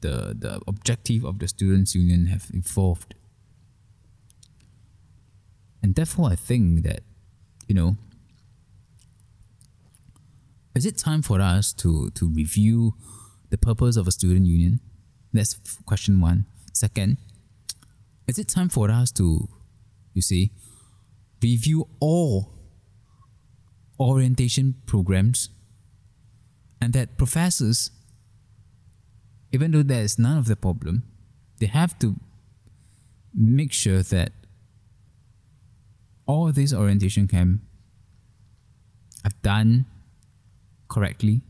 [0.03, 3.15] the, the objective of the students union have evolved
[5.83, 7.01] and therefore i think that
[7.67, 7.97] you know
[10.75, 12.95] is it time for us to to review
[13.51, 14.81] the purpose of a student union
[15.33, 16.47] that's question one.
[16.73, 17.17] Second,
[18.27, 19.49] is it time for us to
[20.13, 20.53] you see
[21.43, 22.53] review all
[23.99, 25.49] orientation programs
[26.81, 27.91] and that professors
[29.53, 31.05] even though there is none of the problem,
[31.61, 32.17] they have to
[33.35, 34.33] make sure that
[36.27, 37.61] all these orientation camp
[39.25, 39.87] are done
[40.89, 41.43] correctly.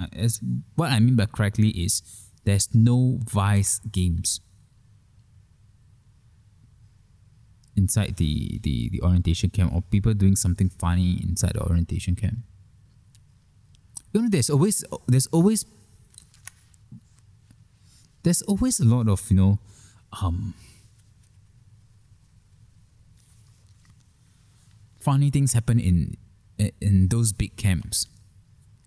[0.00, 0.40] Uh, as
[0.74, 2.02] what I mean by correctly is
[2.44, 4.40] there's no vice games
[7.76, 12.38] inside the, the, the orientation camp or people doing something funny inside the orientation camp.
[14.12, 15.66] You know, there's always there's always
[18.24, 19.58] there's always a lot of you know
[20.20, 20.54] um,
[24.98, 26.16] funny things happen in
[26.80, 28.06] in those big camps.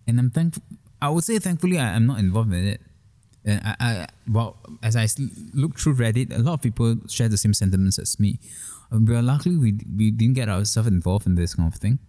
[0.08, 0.64] And i'm thankful
[1.02, 2.82] i would say thankfully I, am not involved in it.
[3.46, 5.08] And I, I well as i
[5.54, 8.40] look through reddit a lot of people share the same sentiments as me.
[8.90, 12.00] But luckily we, we didn't get ourselves involved in this kind of thing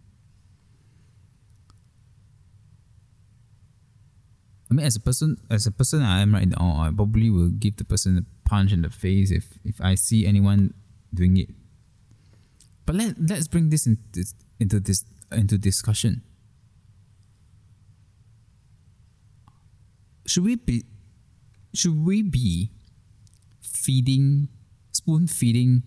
[4.70, 7.48] I mean, as a person, as a person I am right now, I probably will
[7.48, 10.74] give the person a punch in the face if if I see anyone
[11.12, 11.48] doing it.
[12.84, 14.24] But let let's bring this into
[14.60, 16.22] into this into discussion.
[20.26, 20.84] Should we be
[21.72, 22.70] should we be
[23.62, 24.48] feeding
[24.92, 25.82] spoon feeding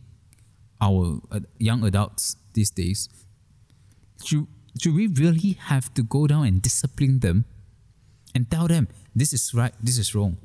[0.80, 3.10] our uh, young adults these days?
[4.24, 4.48] Should
[4.80, 7.46] should we really have to go down and discipline them?
[8.36, 10.38] And tell them this is right, this is wrong.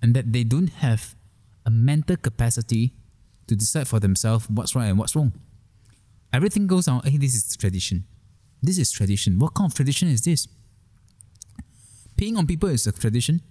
[0.00, 1.14] and that they don't have
[1.64, 2.92] a mental capacity
[3.46, 5.32] to decide for themselves what's right and what's wrong.
[6.32, 8.04] Everything goes on, hey, this is tradition.
[8.62, 9.38] This is tradition.
[9.38, 10.48] What kind of tradition is this?
[12.16, 13.42] Peeing on people is a tradition.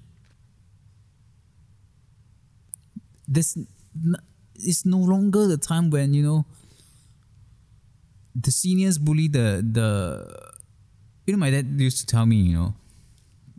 [3.27, 3.57] This
[4.55, 6.45] it's no longer the time when, you know,
[8.35, 10.25] the seniors bully the the
[11.27, 12.73] you know my dad used to tell me, you know,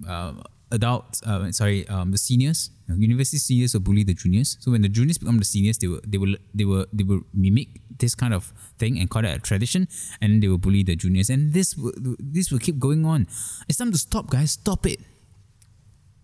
[0.09, 0.33] uh,
[0.71, 4.57] adults, uh, sorry, um, the seniors, university seniors will bully the juniors.
[4.61, 7.23] So when the juniors become the seniors, they will they will they will they will
[7.33, 9.89] mimic this kind of thing and call it a tradition,
[10.21, 13.27] and they will bully the juniors, and this will, this will keep going on.
[13.69, 14.53] It's time to stop, guys.
[14.53, 15.01] Stop it.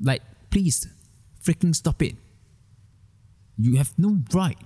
[0.01, 0.87] Like, please,
[1.43, 2.17] freaking stop it.
[3.57, 4.59] You have no right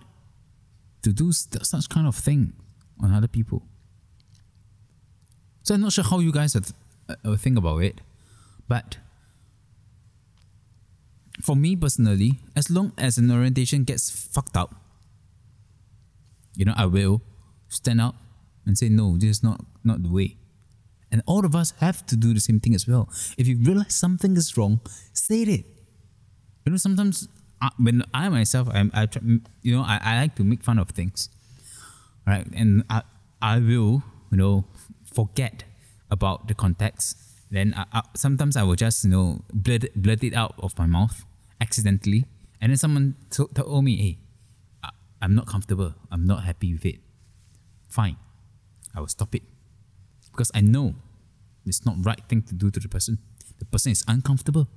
[1.03, 2.53] to do such kind of thing
[3.01, 3.63] on other people.
[5.63, 8.01] So I'm not sure how you guys uh, think about it,
[8.69, 8.99] but
[11.43, 14.75] for me personally, as long as an orientation gets fucked up,
[16.55, 17.21] you know, I will
[17.69, 18.15] stand up
[18.65, 20.37] and say, no, this is not, not the way.
[21.11, 23.11] And all of us have to do the same thing as well.
[23.37, 24.81] If you realize something is wrong,
[25.13, 25.67] say it.
[26.65, 27.29] You know, sometimes
[27.61, 29.23] I, when I myself, I, I try,
[29.63, 31.29] you know, I, I like to make fun of things,
[32.25, 32.47] right?
[32.55, 33.03] And I,
[33.43, 34.65] I will, you know,
[35.05, 35.65] forget
[36.09, 37.19] about the context.
[37.51, 40.87] Then I, I, sometimes I will just, you know, blurt, blurt it out of my
[40.87, 41.25] mouth
[41.63, 42.27] accidentally.
[42.61, 44.19] And then someone told me, hey,
[44.83, 44.91] I,
[45.23, 45.95] I'm not comfortable.
[46.11, 46.99] I'm not happy with it.
[47.89, 48.17] Fine.
[48.95, 49.43] I will stop it.
[50.31, 50.95] Because I know
[51.65, 53.19] it's not right thing to do to the person.
[53.59, 54.69] The person is uncomfortable.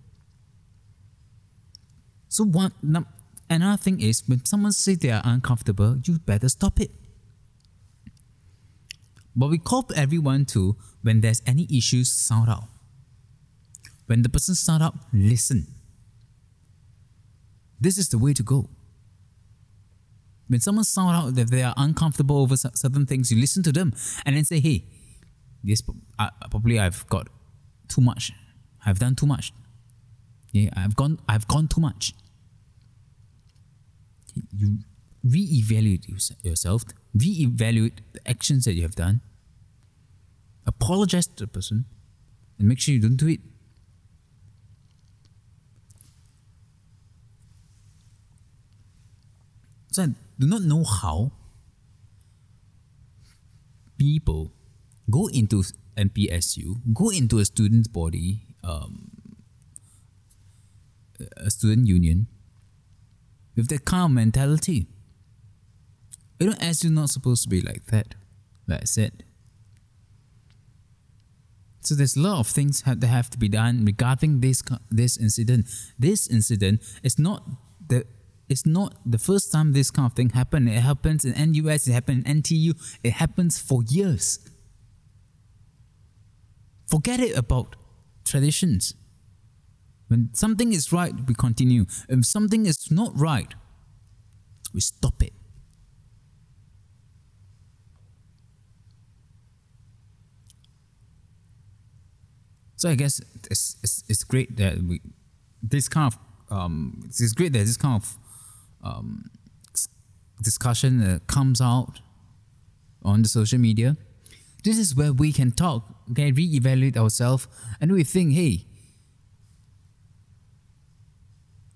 [2.28, 2.72] So one
[3.50, 6.92] another thing is when someone says they are uncomfortable, you better stop it.
[9.36, 12.66] But we call everyone to when there's any issues, sound out.
[14.08, 15.68] When the person sound out, listen.
[17.80, 18.70] This is the way to go.
[20.48, 23.94] When someone sound out that they are uncomfortable over certain things, you listen to them
[24.26, 24.86] and then say, "Hey,
[25.64, 25.82] this
[26.20, 27.28] uh, probably I've got
[27.88, 28.32] too much.
[28.86, 29.52] I've done too much.
[30.52, 31.20] Yeah, I've gone.
[31.28, 32.14] I've gone too much."
[34.52, 34.80] You
[35.24, 36.08] re-evaluate
[36.44, 39.22] yourself, re-evaluate the actions that you have done,
[40.68, 41.86] apologize to the person,
[42.60, 43.40] and make sure you don't do it.
[49.96, 51.32] So I do not know how
[53.98, 54.52] people
[55.10, 55.64] go into
[55.96, 59.38] NPSU, go into a student body, um,
[61.38, 62.28] a student union,
[63.56, 64.88] with that kind of mentality.
[66.42, 68.16] You know, as you're not supposed to be like that,
[68.68, 69.24] like I said.
[71.80, 75.68] So there's a lot of things that have to be done regarding this this incident.
[75.98, 77.48] This incident is not
[77.88, 78.04] the
[78.48, 80.70] it's not the first time this kind of thing happened.
[80.70, 84.40] It happens in NUS, it happened in NTU, it happens for years.
[86.88, 87.76] Forget it about
[88.24, 88.94] traditions.
[90.08, 91.86] When something is right, we continue.
[92.08, 93.54] If something is not right,
[94.74, 95.34] we stop it.
[102.76, 103.20] So I guess
[103.50, 105.02] it's, it's, it's great that we
[105.64, 106.20] this kind of
[106.56, 108.18] um, it's great that this kind of
[108.86, 109.26] um,
[110.42, 112.00] discussion uh, comes out
[113.04, 113.98] on the social media.
[114.64, 117.48] This is where we can talk, okay, re-evaluate ourselves,
[117.82, 118.66] and we think, hey,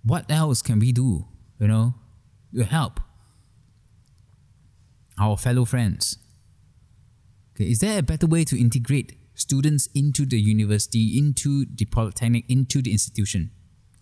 [0.04, 1.26] what else can we do,
[1.60, 1.96] you know,
[2.56, 3.00] to help
[5.20, 6.18] our fellow friends?
[7.54, 12.46] Okay, is there a better way to integrate students into the university, into the polytechnic,
[12.50, 13.52] into the institution?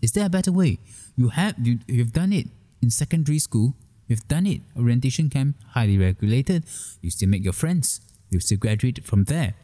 [0.01, 0.80] Is there a better way?
[1.16, 2.47] You have you, you've done it
[2.82, 3.75] in secondary school.
[4.07, 4.61] You've done it.
[4.78, 6.63] Orientation camp, highly regulated.
[7.01, 8.01] You still make your friends.
[8.30, 9.55] You still graduate from there.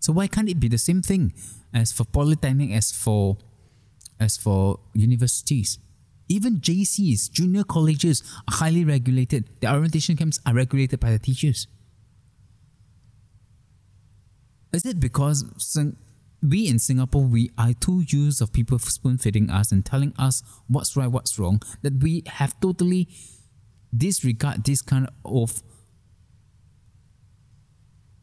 [0.00, 1.32] So why can't it be the same thing
[1.72, 3.36] as for polytechnic, as for
[4.18, 5.78] as for universities?
[6.28, 9.44] Even JCs, junior colleges, are highly regulated.
[9.60, 11.66] The orientation camps are regulated by the teachers.
[14.72, 15.44] Is it because
[16.42, 20.42] we in Singapore, we are too used of people spoon feeding us and telling us
[20.66, 23.08] what's right, what's wrong, that we have totally
[23.96, 25.62] disregard this kind of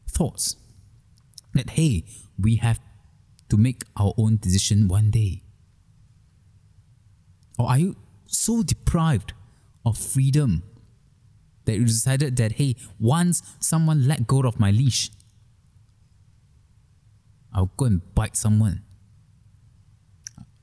[0.08, 0.56] thoughts.
[1.54, 2.04] That hey,
[2.38, 2.80] we have
[3.48, 5.42] to make our own decision one day.
[7.58, 7.96] Or are you
[8.26, 9.32] so deprived
[9.84, 10.62] of freedom
[11.64, 15.10] that you decided that hey, once someone let go of my leash,
[17.52, 18.82] I'll go and bite someone.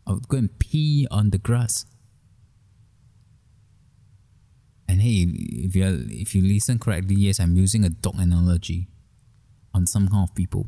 [0.05, 1.85] I would go and pee on the grass.
[4.87, 8.87] And hey, if you if you listen correctly, yes, I'm using a dog analogy
[9.73, 10.67] on some kind of people.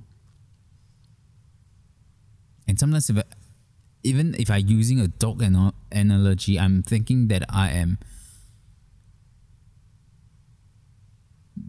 [2.68, 3.24] And sometimes, if I,
[4.04, 7.98] even if I'm using a dog an- analogy, I'm thinking that I am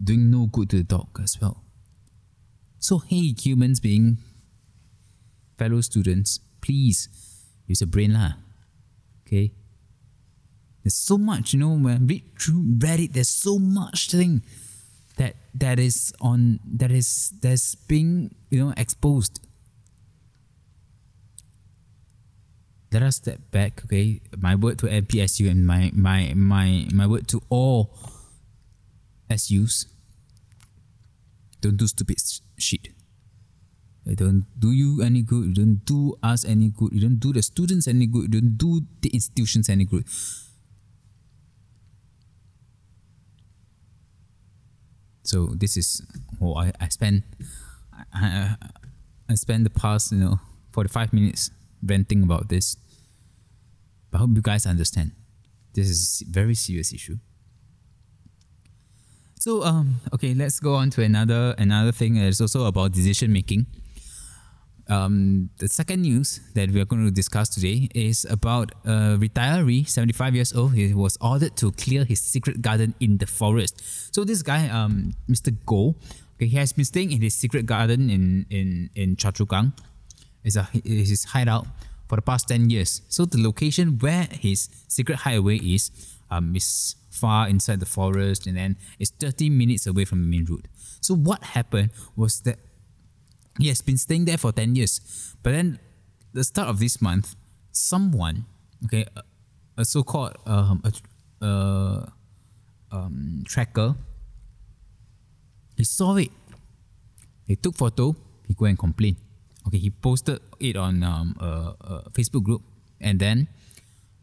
[0.03, 1.63] doing no good to the dog as well.
[2.79, 4.17] So, hey, humans being
[5.57, 7.09] fellow students, please
[7.67, 8.33] use a brain lah.
[9.25, 9.51] Okay?
[10.83, 14.41] There's so much, you know, when read through Reddit, there's so much thing
[15.17, 19.39] that that is on that is that's being, you know, exposed.
[22.91, 24.21] Let us step back, okay?
[24.37, 27.95] My word to NPSU and my my my my word to all
[29.29, 29.85] SUs.
[31.61, 32.17] Don't do stupid
[32.57, 32.89] shit.
[34.05, 35.45] It don't do you any good.
[35.45, 36.91] You don't do us any good.
[36.91, 38.33] You don't do the students any good.
[38.33, 40.05] You don't do the institutions any good.
[45.23, 46.01] So this is
[46.41, 47.23] oh I, I spent
[48.13, 48.55] I,
[49.29, 50.39] I spent the past you know
[50.73, 51.51] 45 minutes
[51.83, 52.77] venting about this.
[54.09, 55.11] But I hope you guys understand.
[55.73, 57.17] This is a very serious issue.
[59.39, 62.17] So um okay, let's go on to another another thing.
[62.17, 63.67] It's also about decision making.
[64.87, 69.87] Um, the second news that we are going to discuss today is about a retiree,
[69.87, 70.73] 75 years old.
[70.73, 73.81] He was ordered to clear his secret garden in the forest.
[74.13, 75.55] So this guy, um, Mr.
[75.65, 75.95] Goh,
[76.35, 79.71] okay, he has been staying in his secret garden in in in Choa
[80.43, 81.67] It's a it's his hideout
[82.09, 83.01] for the past 10 years.
[83.07, 85.91] So the location where his secret hideaway is
[86.29, 90.45] um, is far inside the forest and then it's 30 minutes away from the main
[90.45, 90.67] road.
[91.01, 92.57] So what happened was that
[93.59, 95.35] he has been staying there for 10 years.
[95.43, 95.79] But then
[96.33, 97.35] the start of this month,
[97.71, 98.45] someone,
[98.85, 99.23] okay, a,
[99.77, 102.05] a so-called um, a, uh,
[102.91, 103.95] um, tracker,
[105.77, 106.31] he saw it.
[107.47, 108.15] He took photo,
[108.47, 109.17] he go and complain.
[109.67, 112.61] Okay, he posted it on um, a, a Facebook group
[112.99, 113.47] and then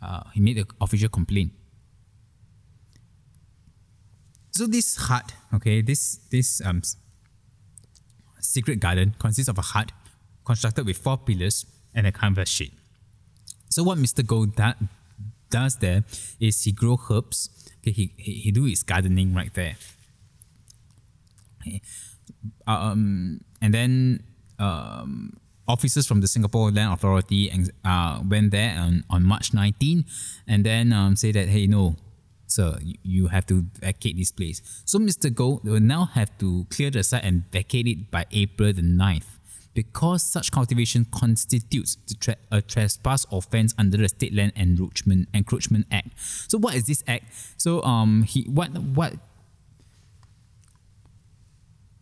[0.02, 1.52] uh, he made an official complaint.
[4.52, 6.82] So this hut, okay, this this um
[8.40, 9.92] secret garden consists of a hut
[10.44, 12.72] constructed with four pillars and a canvas sheet.
[13.70, 14.24] So what Mr.
[14.24, 14.74] Goh da-
[15.50, 16.04] does there
[16.40, 17.50] is he grow herbs.
[17.80, 19.76] Okay, he, he, he do his gardening right there.
[21.60, 21.80] Okay.
[22.66, 24.22] Um, and then
[24.58, 25.36] um,
[25.66, 27.52] officers from the Singapore Land Authority
[27.84, 30.04] uh, went there on, on March 19
[30.46, 31.96] and then um, say that, hey, no,
[32.50, 34.62] sir, you have to vacate this place.
[34.84, 35.30] So Mr.
[35.30, 39.38] Goh will now have to clear the site and vacate it by April the 9th
[39.78, 41.98] because such cultivation constitutes
[42.50, 46.08] a trespass offence under the State Land Encroachment Encroachment Act.
[46.48, 47.32] So what is this act?
[47.56, 49.14] So um he what what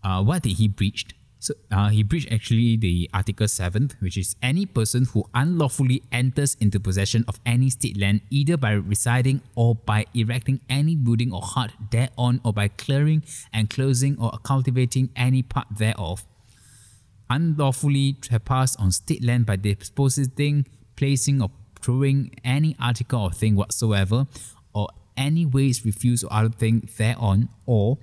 [0.03, 1.13] uh what did he breached?
[1.47, 6.57] So uh, he breached actually the Article 7th, which is any person who unlawfully enters
[6.59, 11.41] into possession of any state land either by residing or by erecting any building or
[11.43, 13.23] hut thereon or by clearing,
[13.55, 16.25] enclosing, or cultivating any part thereof.
[17.31, 20.67] Unlawfully trespass on state land by disposing,
[20.97, 24.27] placing, or throwing any article or thing whatsoever,
[24.75, 27.99] or any waste, refuse, or other thing thereon, or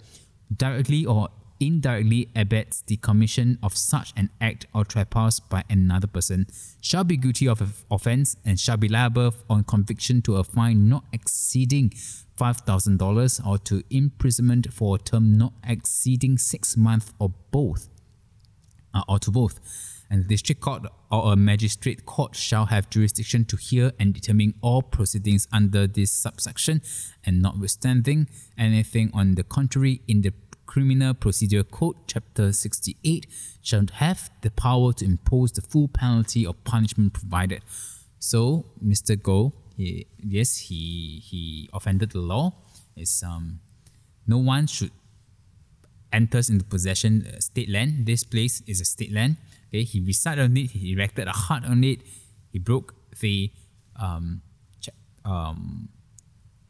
[0.56, 1.28] directly or
[1.68, 6.48] indirectly abets the commission of such an act or trespass by another person
[6.82, 10.90] shall be guilty of an offence and shall be liable on conviction to a fine
[10.90, 11.90] not exceeding
[12.38, 17.90] $5,000 or to imprisonment for a term not exceeding six months or both,
[18.94, 19.60] uh, or to both.
[20.10, 24.54] And the district court or a magistrate court shall have jurisdiction to hear and determine
[24.62, 26.82] all proceedings under this subsection,
[27.26, 30.32] and notwithstanding anything on the contrary in the
[30.74, 33.28] Criminal Procedure Code, Chapter 68,
[33.62, 37.62] shall have the power to impose the full penalty or punishment provided.
[38.18, 39.16] So, Mr.
[39.16, 42.56] Goh, he, yes, he he offended the law.
[42.96, 43.60] It's um,
[44.26, 44.90] no one should
[46.12, 48.08] enters into possession uh, state land.
[48.08, 49.38] This place is a state land.
[49.68, 50.72] Okay, he resided on it.
[50.72, 52.02] He erected a hut on it.
[52.52, 53.52] He broke the
[53.96, 54.42] um,
[55.24, 55.90] um,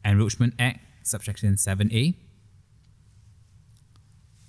[0.04, 2.14] Encroachment Act, subsection seven A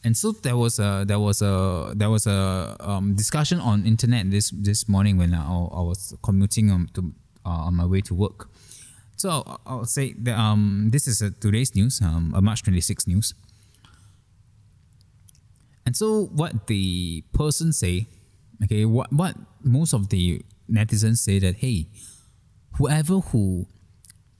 [0.06, 4.30] and so there was a there was a there was a um, discussion on internet
[4.30, 7.12] this this morning when I, I was commuting um, to
[7.44, 8.48] uh, on my way to work.
[9.18, 13.34] So I'll, say that um, this is a today's news, um, a March 26 news.
[15.86, 18.08] And so what the person say,
[18.64, 21.88] okay, what what most of the netizens say that hey,
[22.78, 23.66] whoever who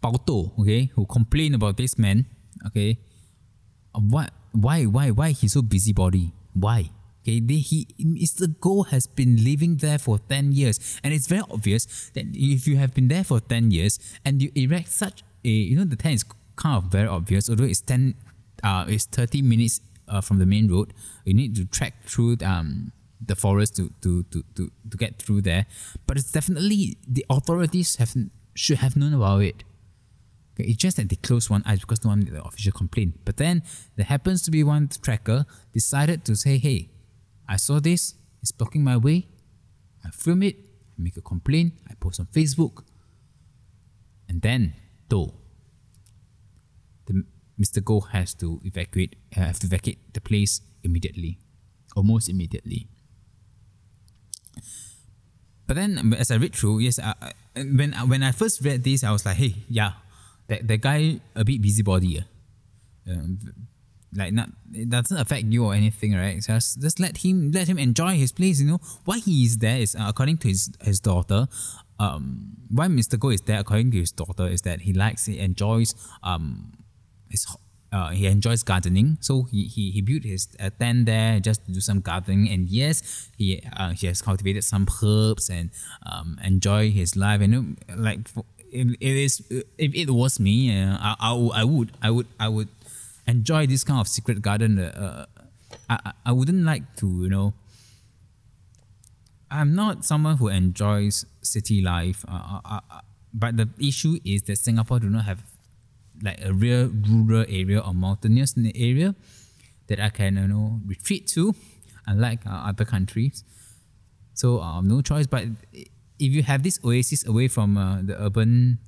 [0.04, 2.28] Pauto, okay, who complain about this man,
[2.68, 3.00] okay,
[3.94, 6.34] what why why why he's so busybody?
[6.54, 6.90] Why?
[7.24, 8.48] Okay, they, he Mr.
[8.48, 12.78] Goh has been living there for 10 years, and it's very obvious that if you
[12.78, 16.12] have been there for 10 years and you erect such a you know the 10
[16.12, 16.26] is
[16.56, 18.16] kind of very obvious, although it's 10
[18.64, 20.94] uh it's 30 minutes uh, from the main road,
[21.26, 22.92] you need to trek through um
[23.26, 25.66] the forest to, to, to, to, to get through there.
[26.06, 28.14] But it's definitely the authorities have
[28.54, 29.64] should have known about it.
[30.58, 33.20] It's just that they closed one eye because no one made the official complaint.
[33.26, 33.64] But then
[33.96, 36.92] there happens to be one tracker decided to say, hey,
[37.48, 39.28] I saw this, it's blocking my way.
[40.06, 40.56] I film it,
[40.98, 42.84] I make a complaint, I post on Facebook.
[44.30, 44.74] And then,
[45.10, 45.34] though,
[47.06, 47.26] the,
[47.60, 47.82] Mr.
[47.82, 51.40] Goh has to evacuate, uh, have to vacate the place immediately,
[51.96, 52.88] almost immediately.
[55.68, 57.14] But then, as I read through, yes, I,
[57.56, 59.94] when when I first read this, I was like, hey, yeah,
[60.48, 62.20] that that guy a bit busybody.
[62.20, 63.12] Uh.
[63.12, 63.40] Um,
[64.16, 66.42] like not it doesn't affect you or anything, right?
[66.42, 68.62] Just just let him let him enjoy his place.
[68.62, 71.48] You know why he is there is uh, according to his his daughter.
[72.00, 73.18] Um, why Mr.
[73.18, 76.74] Goh is there according to his daughter is that he likes he enjoys um
[77.30, 77.46] his
[77.92, 81.72] uh, he enjoys gardening, so he he, he built his uh, tent there just to
[81.72, 82.50] do some gardening.
[82.50, 85.70] And yes, he uh, he has cultivated some herbs and
[86.06, 87.42] um enjoy his life.
[87.42, 88.44] And you know, like for,
[88.76, 89.42] it, it is
[89.78, 92.68] if it was me, uh, I, I, I would I would I would
[93.28, 94.80] enjoy this kind of secret garden.
[94.80, 95.26] Uh,
[95.90, 97.54] I, I wouldn't like to, you know.
[99.50, 103.02] I'm not someone who enjoys city life, uh, uh, uh,
[103.34, 105.44] but the issue is that Singapore do not have
[106.22, 109.16] like a real rural area or mountainous area
[109.88, 111.54] that I can, you know, retreat to,
[112.08, 113.44] unlike uh, other countries.
[114.34, 115.28] So um, no choice.
[115.28, 115.46] But
[116.20, 118.80] if you have this oasis away from uh, the urban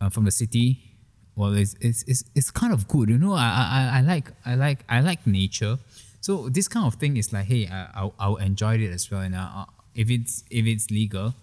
[0.00, 0.80] uh, from the city,
[1.36, 3.08] well, it's, it's, it's, it's kind of good.
[3.08, 5.78] You know, I, I, I like I like I like nature.
[6.20, 9.20] So this kind of thing is like, hey, I, I'll, I'll enjoy it as well.
[9.20, 11.34] And uh, if it's if it's legal,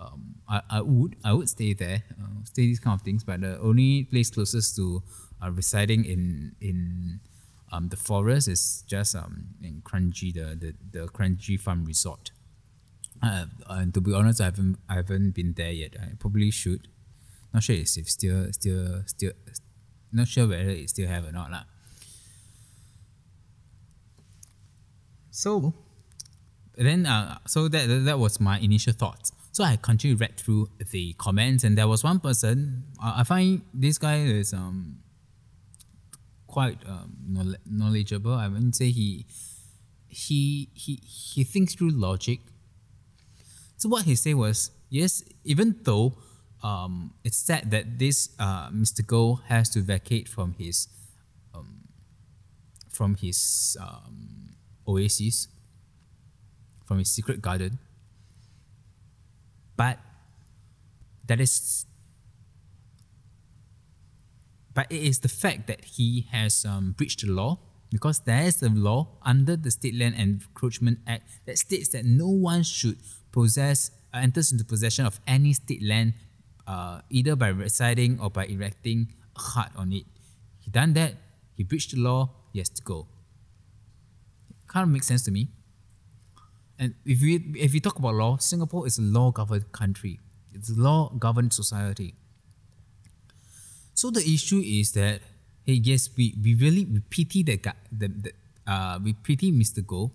[0.00, 3.22] um, I, I would I would stay there, uh, stay these kind of things.
[3.24, 5.02] But the only place closest to
[5.42, 7.20] uh, residing in in
[7.74, 12.30] um, the forest is just um, in Kranji, the, the the Kranji Farm Resort.
[13.22, 15.94] Uh, and to be honest, I haven't I haven't been there yet.
[16.00, 16.88] I probably should.
[17.52, 19.32] Not sure if still still still
[20.12, 21.64] not sure whether it still have or not lah.
[25.30, 25.74] So
[26.76, 29.32] then uh, so that that was my initial thoughts.
[29.52, 33.62] So I continued read through the comments and there was one person uh, I find
[33.72, 35.03] this guy is um
[36.54, 37.10] quite um,
[37.66, 38.32] knowledgeable.
[38.32, 39.26] I wouldn't say he
[40.08, 42.38] he he he thinks through logic.
[43.76, 46.14] So what he said was yes, even though
[46.62, 49.02] um, it's said that this uh, Mr.
[49.02, 50.86] Goh has to vacate from his
[51.52, 51.88] um,
[52.88, 54.54] from his um,
[54.86, 55.48] oasis,
[56.86, 57.80] from his secret garden.
[59.76, 59.98] But
[61.26, 61.84] that is,
[64.74, 67.58] but it is the fact that he has um, breached the law
[67.90, 72.28] because there is a law under the State Land Encroachment Act that states that no
[72.28, 72.98] one should
[73.30, 76.14] possess uh, enters into possession of any state land
[76.66, 80.04] uh, either by residing or by erecting a hut on it.
[80.60, 81.14] He done that,
[81.54, 83.06] he breached the law, he has to go.
[84.66, 85.48] Kind of makes sense to me.
[86.78, 90.18] And if we if we talk about law, Singapore is a law governed country.
[90.52, 92.14] It's a law governed society.
[93.94, 95.20] So the issue is that
[95.64, 98.32] hey yes we, we really we pity the guy the, the
[98.66, 99.80] uh we pity Mr.
[99.82, 100.10] Goh,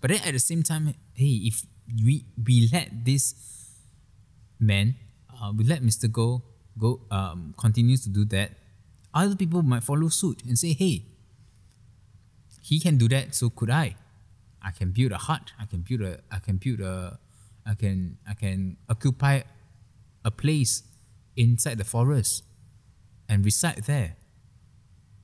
[0.00, 1.62] but then at the same time hey if
[2.04, 3.34] we we let this
[4.58, 4.96] man
[5.40, 6.08] uh, we let Mr.
[6.08, 6.42] Goh
[6.78, 8.52] go um, continues to do that,
[9.14, 11.04] other people might follow suit and say, hey,
[12.62, 13.96] he can do that, so could I.
[14.62, 15.52] I can build a hut.
[15.58, 16.20] I can build a.
[16.30, 17.18] I can build a.
[17.64, 18.18] I can.
[18.28, 19.40] I can occupy
[20.24, 20.82] a place
[21.36, 22.44] inside the forest
[23.30, 24.16] and reside there.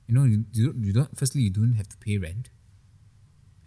[0.07, 1.19] You know, you, you, don't, you don't.
[1.19, 2.49] Firstly, you don't have to pay rent.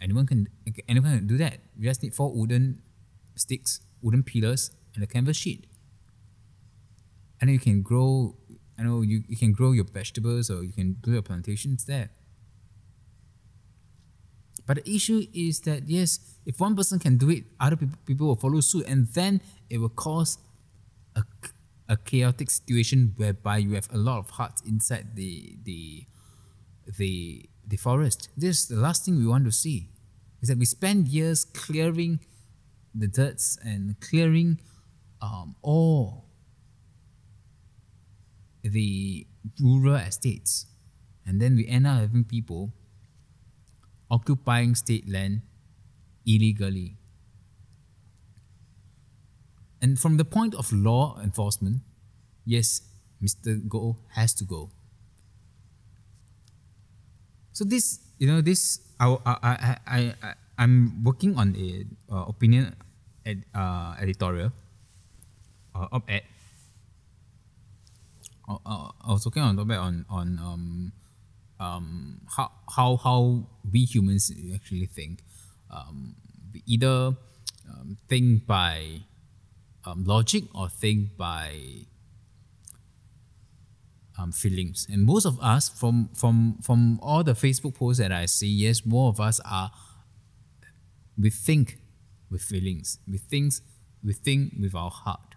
[0.01, 0.49] Anyone can.
[0.89, 1.59] Anyone can do that.
[1.77, 2.81] You just need four wooden
[3.35, 5.67] sticks, wooden pillars, and a canvas sheet
[7.41, 8.35] and then you can grow
[8.79, 12.09] I know you, you can grow your vegetables or you can do your plantations there.
[14.65, 18.27] But the issue is that yes, if one person can do it, other people, people
[18.27, 20.39] will follow suit, and then it will cause
[21.15, 21.23] a,
[21.91, 26.05] a chaotic situation whereby you have a lot of hearts inside the the
[26.97, 28.29] the the forest.
[28.37, 29.89] This is the last thing we want to see.
[30.41, 32.19] Is that we spend years clearing
[32.95, 34.59] the dirts and clearing
[35.21, 36.25] um, all
[38.63, 39.27] the
[39.59, 40.65] rural estates.
[41.25, 42.71] And then we end up having people
[44.09, 45.41] occupying state land
[46.25, 46.97] illegally.
[49.81, 51.81] And from the point of law enforcement,
[52.45, 52.81] yes,
[53.21, 53.57] Mr.
[53.67, 54.69] Goh has to go.
[57.51, 62.77] So this, you know, this I I I I, I'm working on a uh, opinion
[63.25, 64.53] ed, uh, editorial
[65.75, 66.23] uh, op-ed.
[68.47, 70.91] Uh, uh, I was working on op-ed on on um
[71.59, 71.87] um
[72.29, 73.19] how how how
[73.65, 75.25] we humans actually think.
[75.71, 76.15] Um,
[76.53, 77.15] we either
[77.69, 79.01] um, think by
[79.85, 81.85] um, logic or think by
[84.17, 84.87] um, feelings.
[84.89, 88.85] And most of us, from from from all the Facebook posts that I see, yes,
[88.85, 89.71] more of us are.
[91.17, 91.77] We think
[92.29, 92.99] with feelings.
[93.07, 93.53] We think
[94.03, 95.35] we think with our heart.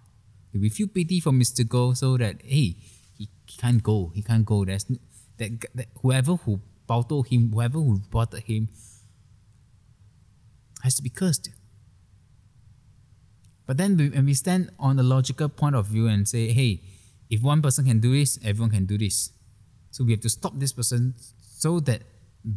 [0.53, 1.65] We feel pity for Mr.
[1.65, 2.77] Goh so that hey,
[3.19, 3.29] he,
[3.59, 4.13] can't go.
[4.15, 4.63] He can't go.
[4.63, 4.79] No,
[5.39, 8.69] that, that whoever who bottled him, whoever who bottled him,
[10.83, 11.51] has to be cursed.
[13.67, 16.83] But then when we stand on the logical point of view and say, hey,
[17.31, 19.31] if one person can do this, everyone can do this.
[19.91, 22.03] So we have to stop this person so that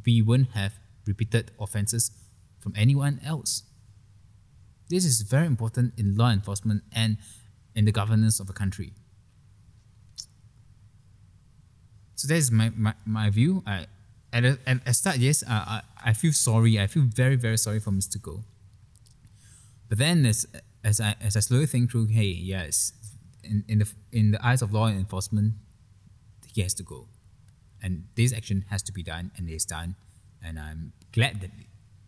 [0.06, 0.74] we won't have
[1.06, 2.12] repeated offenses
[2.60, 3.64] from anyone else.
[4.90, 7.18] This is very important in law enforcement and
[7.76, 8.94] in the governance of a country.
[12.16, 13.64] So that is my, my, my view.
[13.66, 13.86] I,
[14.34, 16.80] at, a, at a start, yes, I, I, I feel sorry.
[16.80, 18.18] I feel very, very sorry for Mr.
[18.18, 18.44] Goh.
[19.88, 20.48] But then as,
[20.88, 22.94] as, I, as I slowly think through, hey, yes,
[23.44, 25.54] in, in the in the eyes of law enforcement,
[26.54, 27.08] he has to go,
[27.84, 29.96] and this action has to be done, and it is done,
[30.44, 31.52] and I'm glad that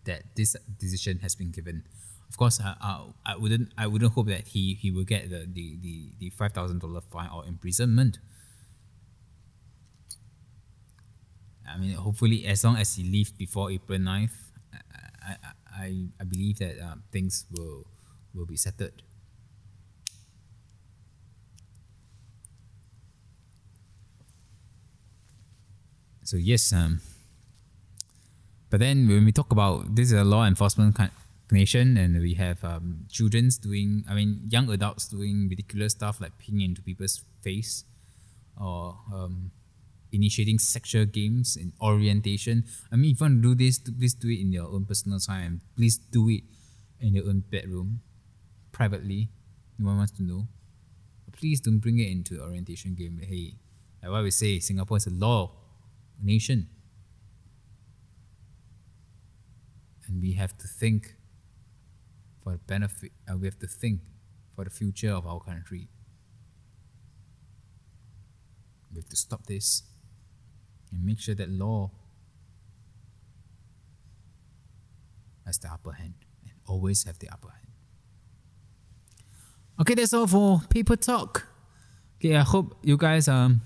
[0.05, 1.83] that this decision has been given.
[2.29, 5.45] Of course, I, I, I wouldn't I wouldn't hope that he, he will get the
[5.45, 8.19] the, the, the five thousand dollar fine or imprisonment.
[11.67, 14.33] I mean, hopefully, as long as he leaves before April 9th,
[15.21, 15.35] I,
[15.71, 17.85] I, I believe that uh, things will
[18.33, 19.01] will be settled.
[26.23, 27.01] So yes, um,
[28.69, 30.95] but then when we talk about this is a law enforcement
[31.51, 36.33] nation, and we have um, childrens doing, I mean, young adults doing ridiculous stuff like
[36.37, 37.83] peeing into people's face,
[38.61, 39.49] or um,
[40.11, 42.63] initiating sexual games in orientation.
[42.91, 45.17] I mean, if you want to do this, please do it in your own personal
[45.17, 45.61] time.
[45.75, 46.43] Please do it
[46.99, 48.01] in your own bedroom,
[48.79, 49.27] privately.
[49.77, 50.47] No one wants to know.
[51.33, 53.19] Please don't bring it into orientation game.
[53.21, 53.55] Hey,
[54.01, 55.51] like what we say, Singapore is a law
[56.23, 56.69] nation.
[60.07, 61.15] And we have to think
[62.41, 63.99] for the benefit, uh, we have to think
[64.55, 65.89] for the future of our country.
[68.93, 69.83] We have to stop this
[70.89, 71.91] and make sure that law
[75.45, 76.13] has the upper hand
[76.43, 77.68] and always have the upper hand.
[79.79, 81.47] Okay, that's all for paper talk.
[82.19, 83.61] Okay, I hope you guys um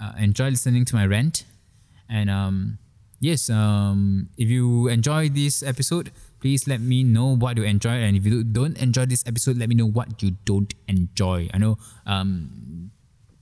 [0.00, 1.44] uh, enjoy listening to my rant.
[2.08, 2.78] And um,
[3.20, 8.02] yes, um, if you enjoy this episode, please let me know what you enjoy.
[8.02, 11.48] And if you don't enjoy this episode, let me know what you don't enjoy.
[11.54, 12.90] I know um,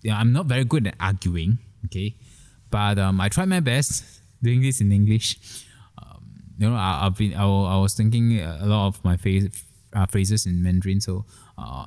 [0.03, 2.15] yeah, I'm not very good at arguing, okay,
[2.71, 4.05] but um, I try my best
[4.43, 5.65] doing this in English.
[5.97, 6.25] Um,
[6.59, 9.49] you know, I, have been I, I was thinking a lot of my phase,
[9.95, 11.25] uh, phrases in Mandarin, so
[11.57, 11.87] uh,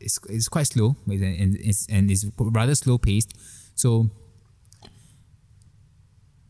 [0.00, 3.34] it's, it's quite slow and it's, and it's rather slow paced.
[3.74, 4.10] So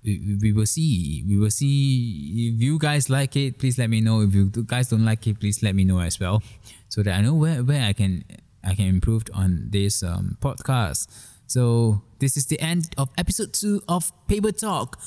[0.03, 1.25] we, we will see.
[1.27, 3.59] We will see if you guys like it.
[3.59, 4.23] Please let me know.
[4.23, 6.43] If you guys don't like it, please let me know as well,
[6.89, 8.25] so that I know where, where I can
[8.65, 11.09] I can improve on this um, podcast.
[11.47, 14.99] So this is the end of episode two of Paper Talk,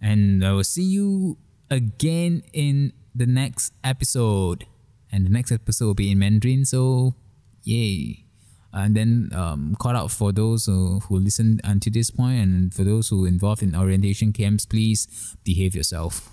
[0.00, 1.38] and I will see you
[1.70, 4.66] again in the next episode.
[5.10, 6.64] And the next episode will be in Mandarin.
[6.64, 7.14] So
[7.62, 8.24] yay!
[8.72, 12.84] and then um, call out for those who, who listen until this point and for
[12.84, 16.30] those who involved in orientation camps please behave yourself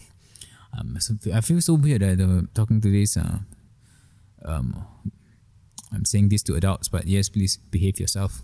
[0.78, 3.40] um, so i feel so weird that uh, talking to this uh,
[4.44, 4.86] um,
[5.94, 8.42] i'm saying this to adults but yes please behave yourself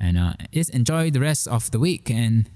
[0.00, 2.48] and uh, just enjoy the rest of the week and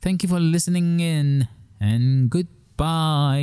[0.00, 1.46] thank you for listening in
[1.80, 3.36] and goodbye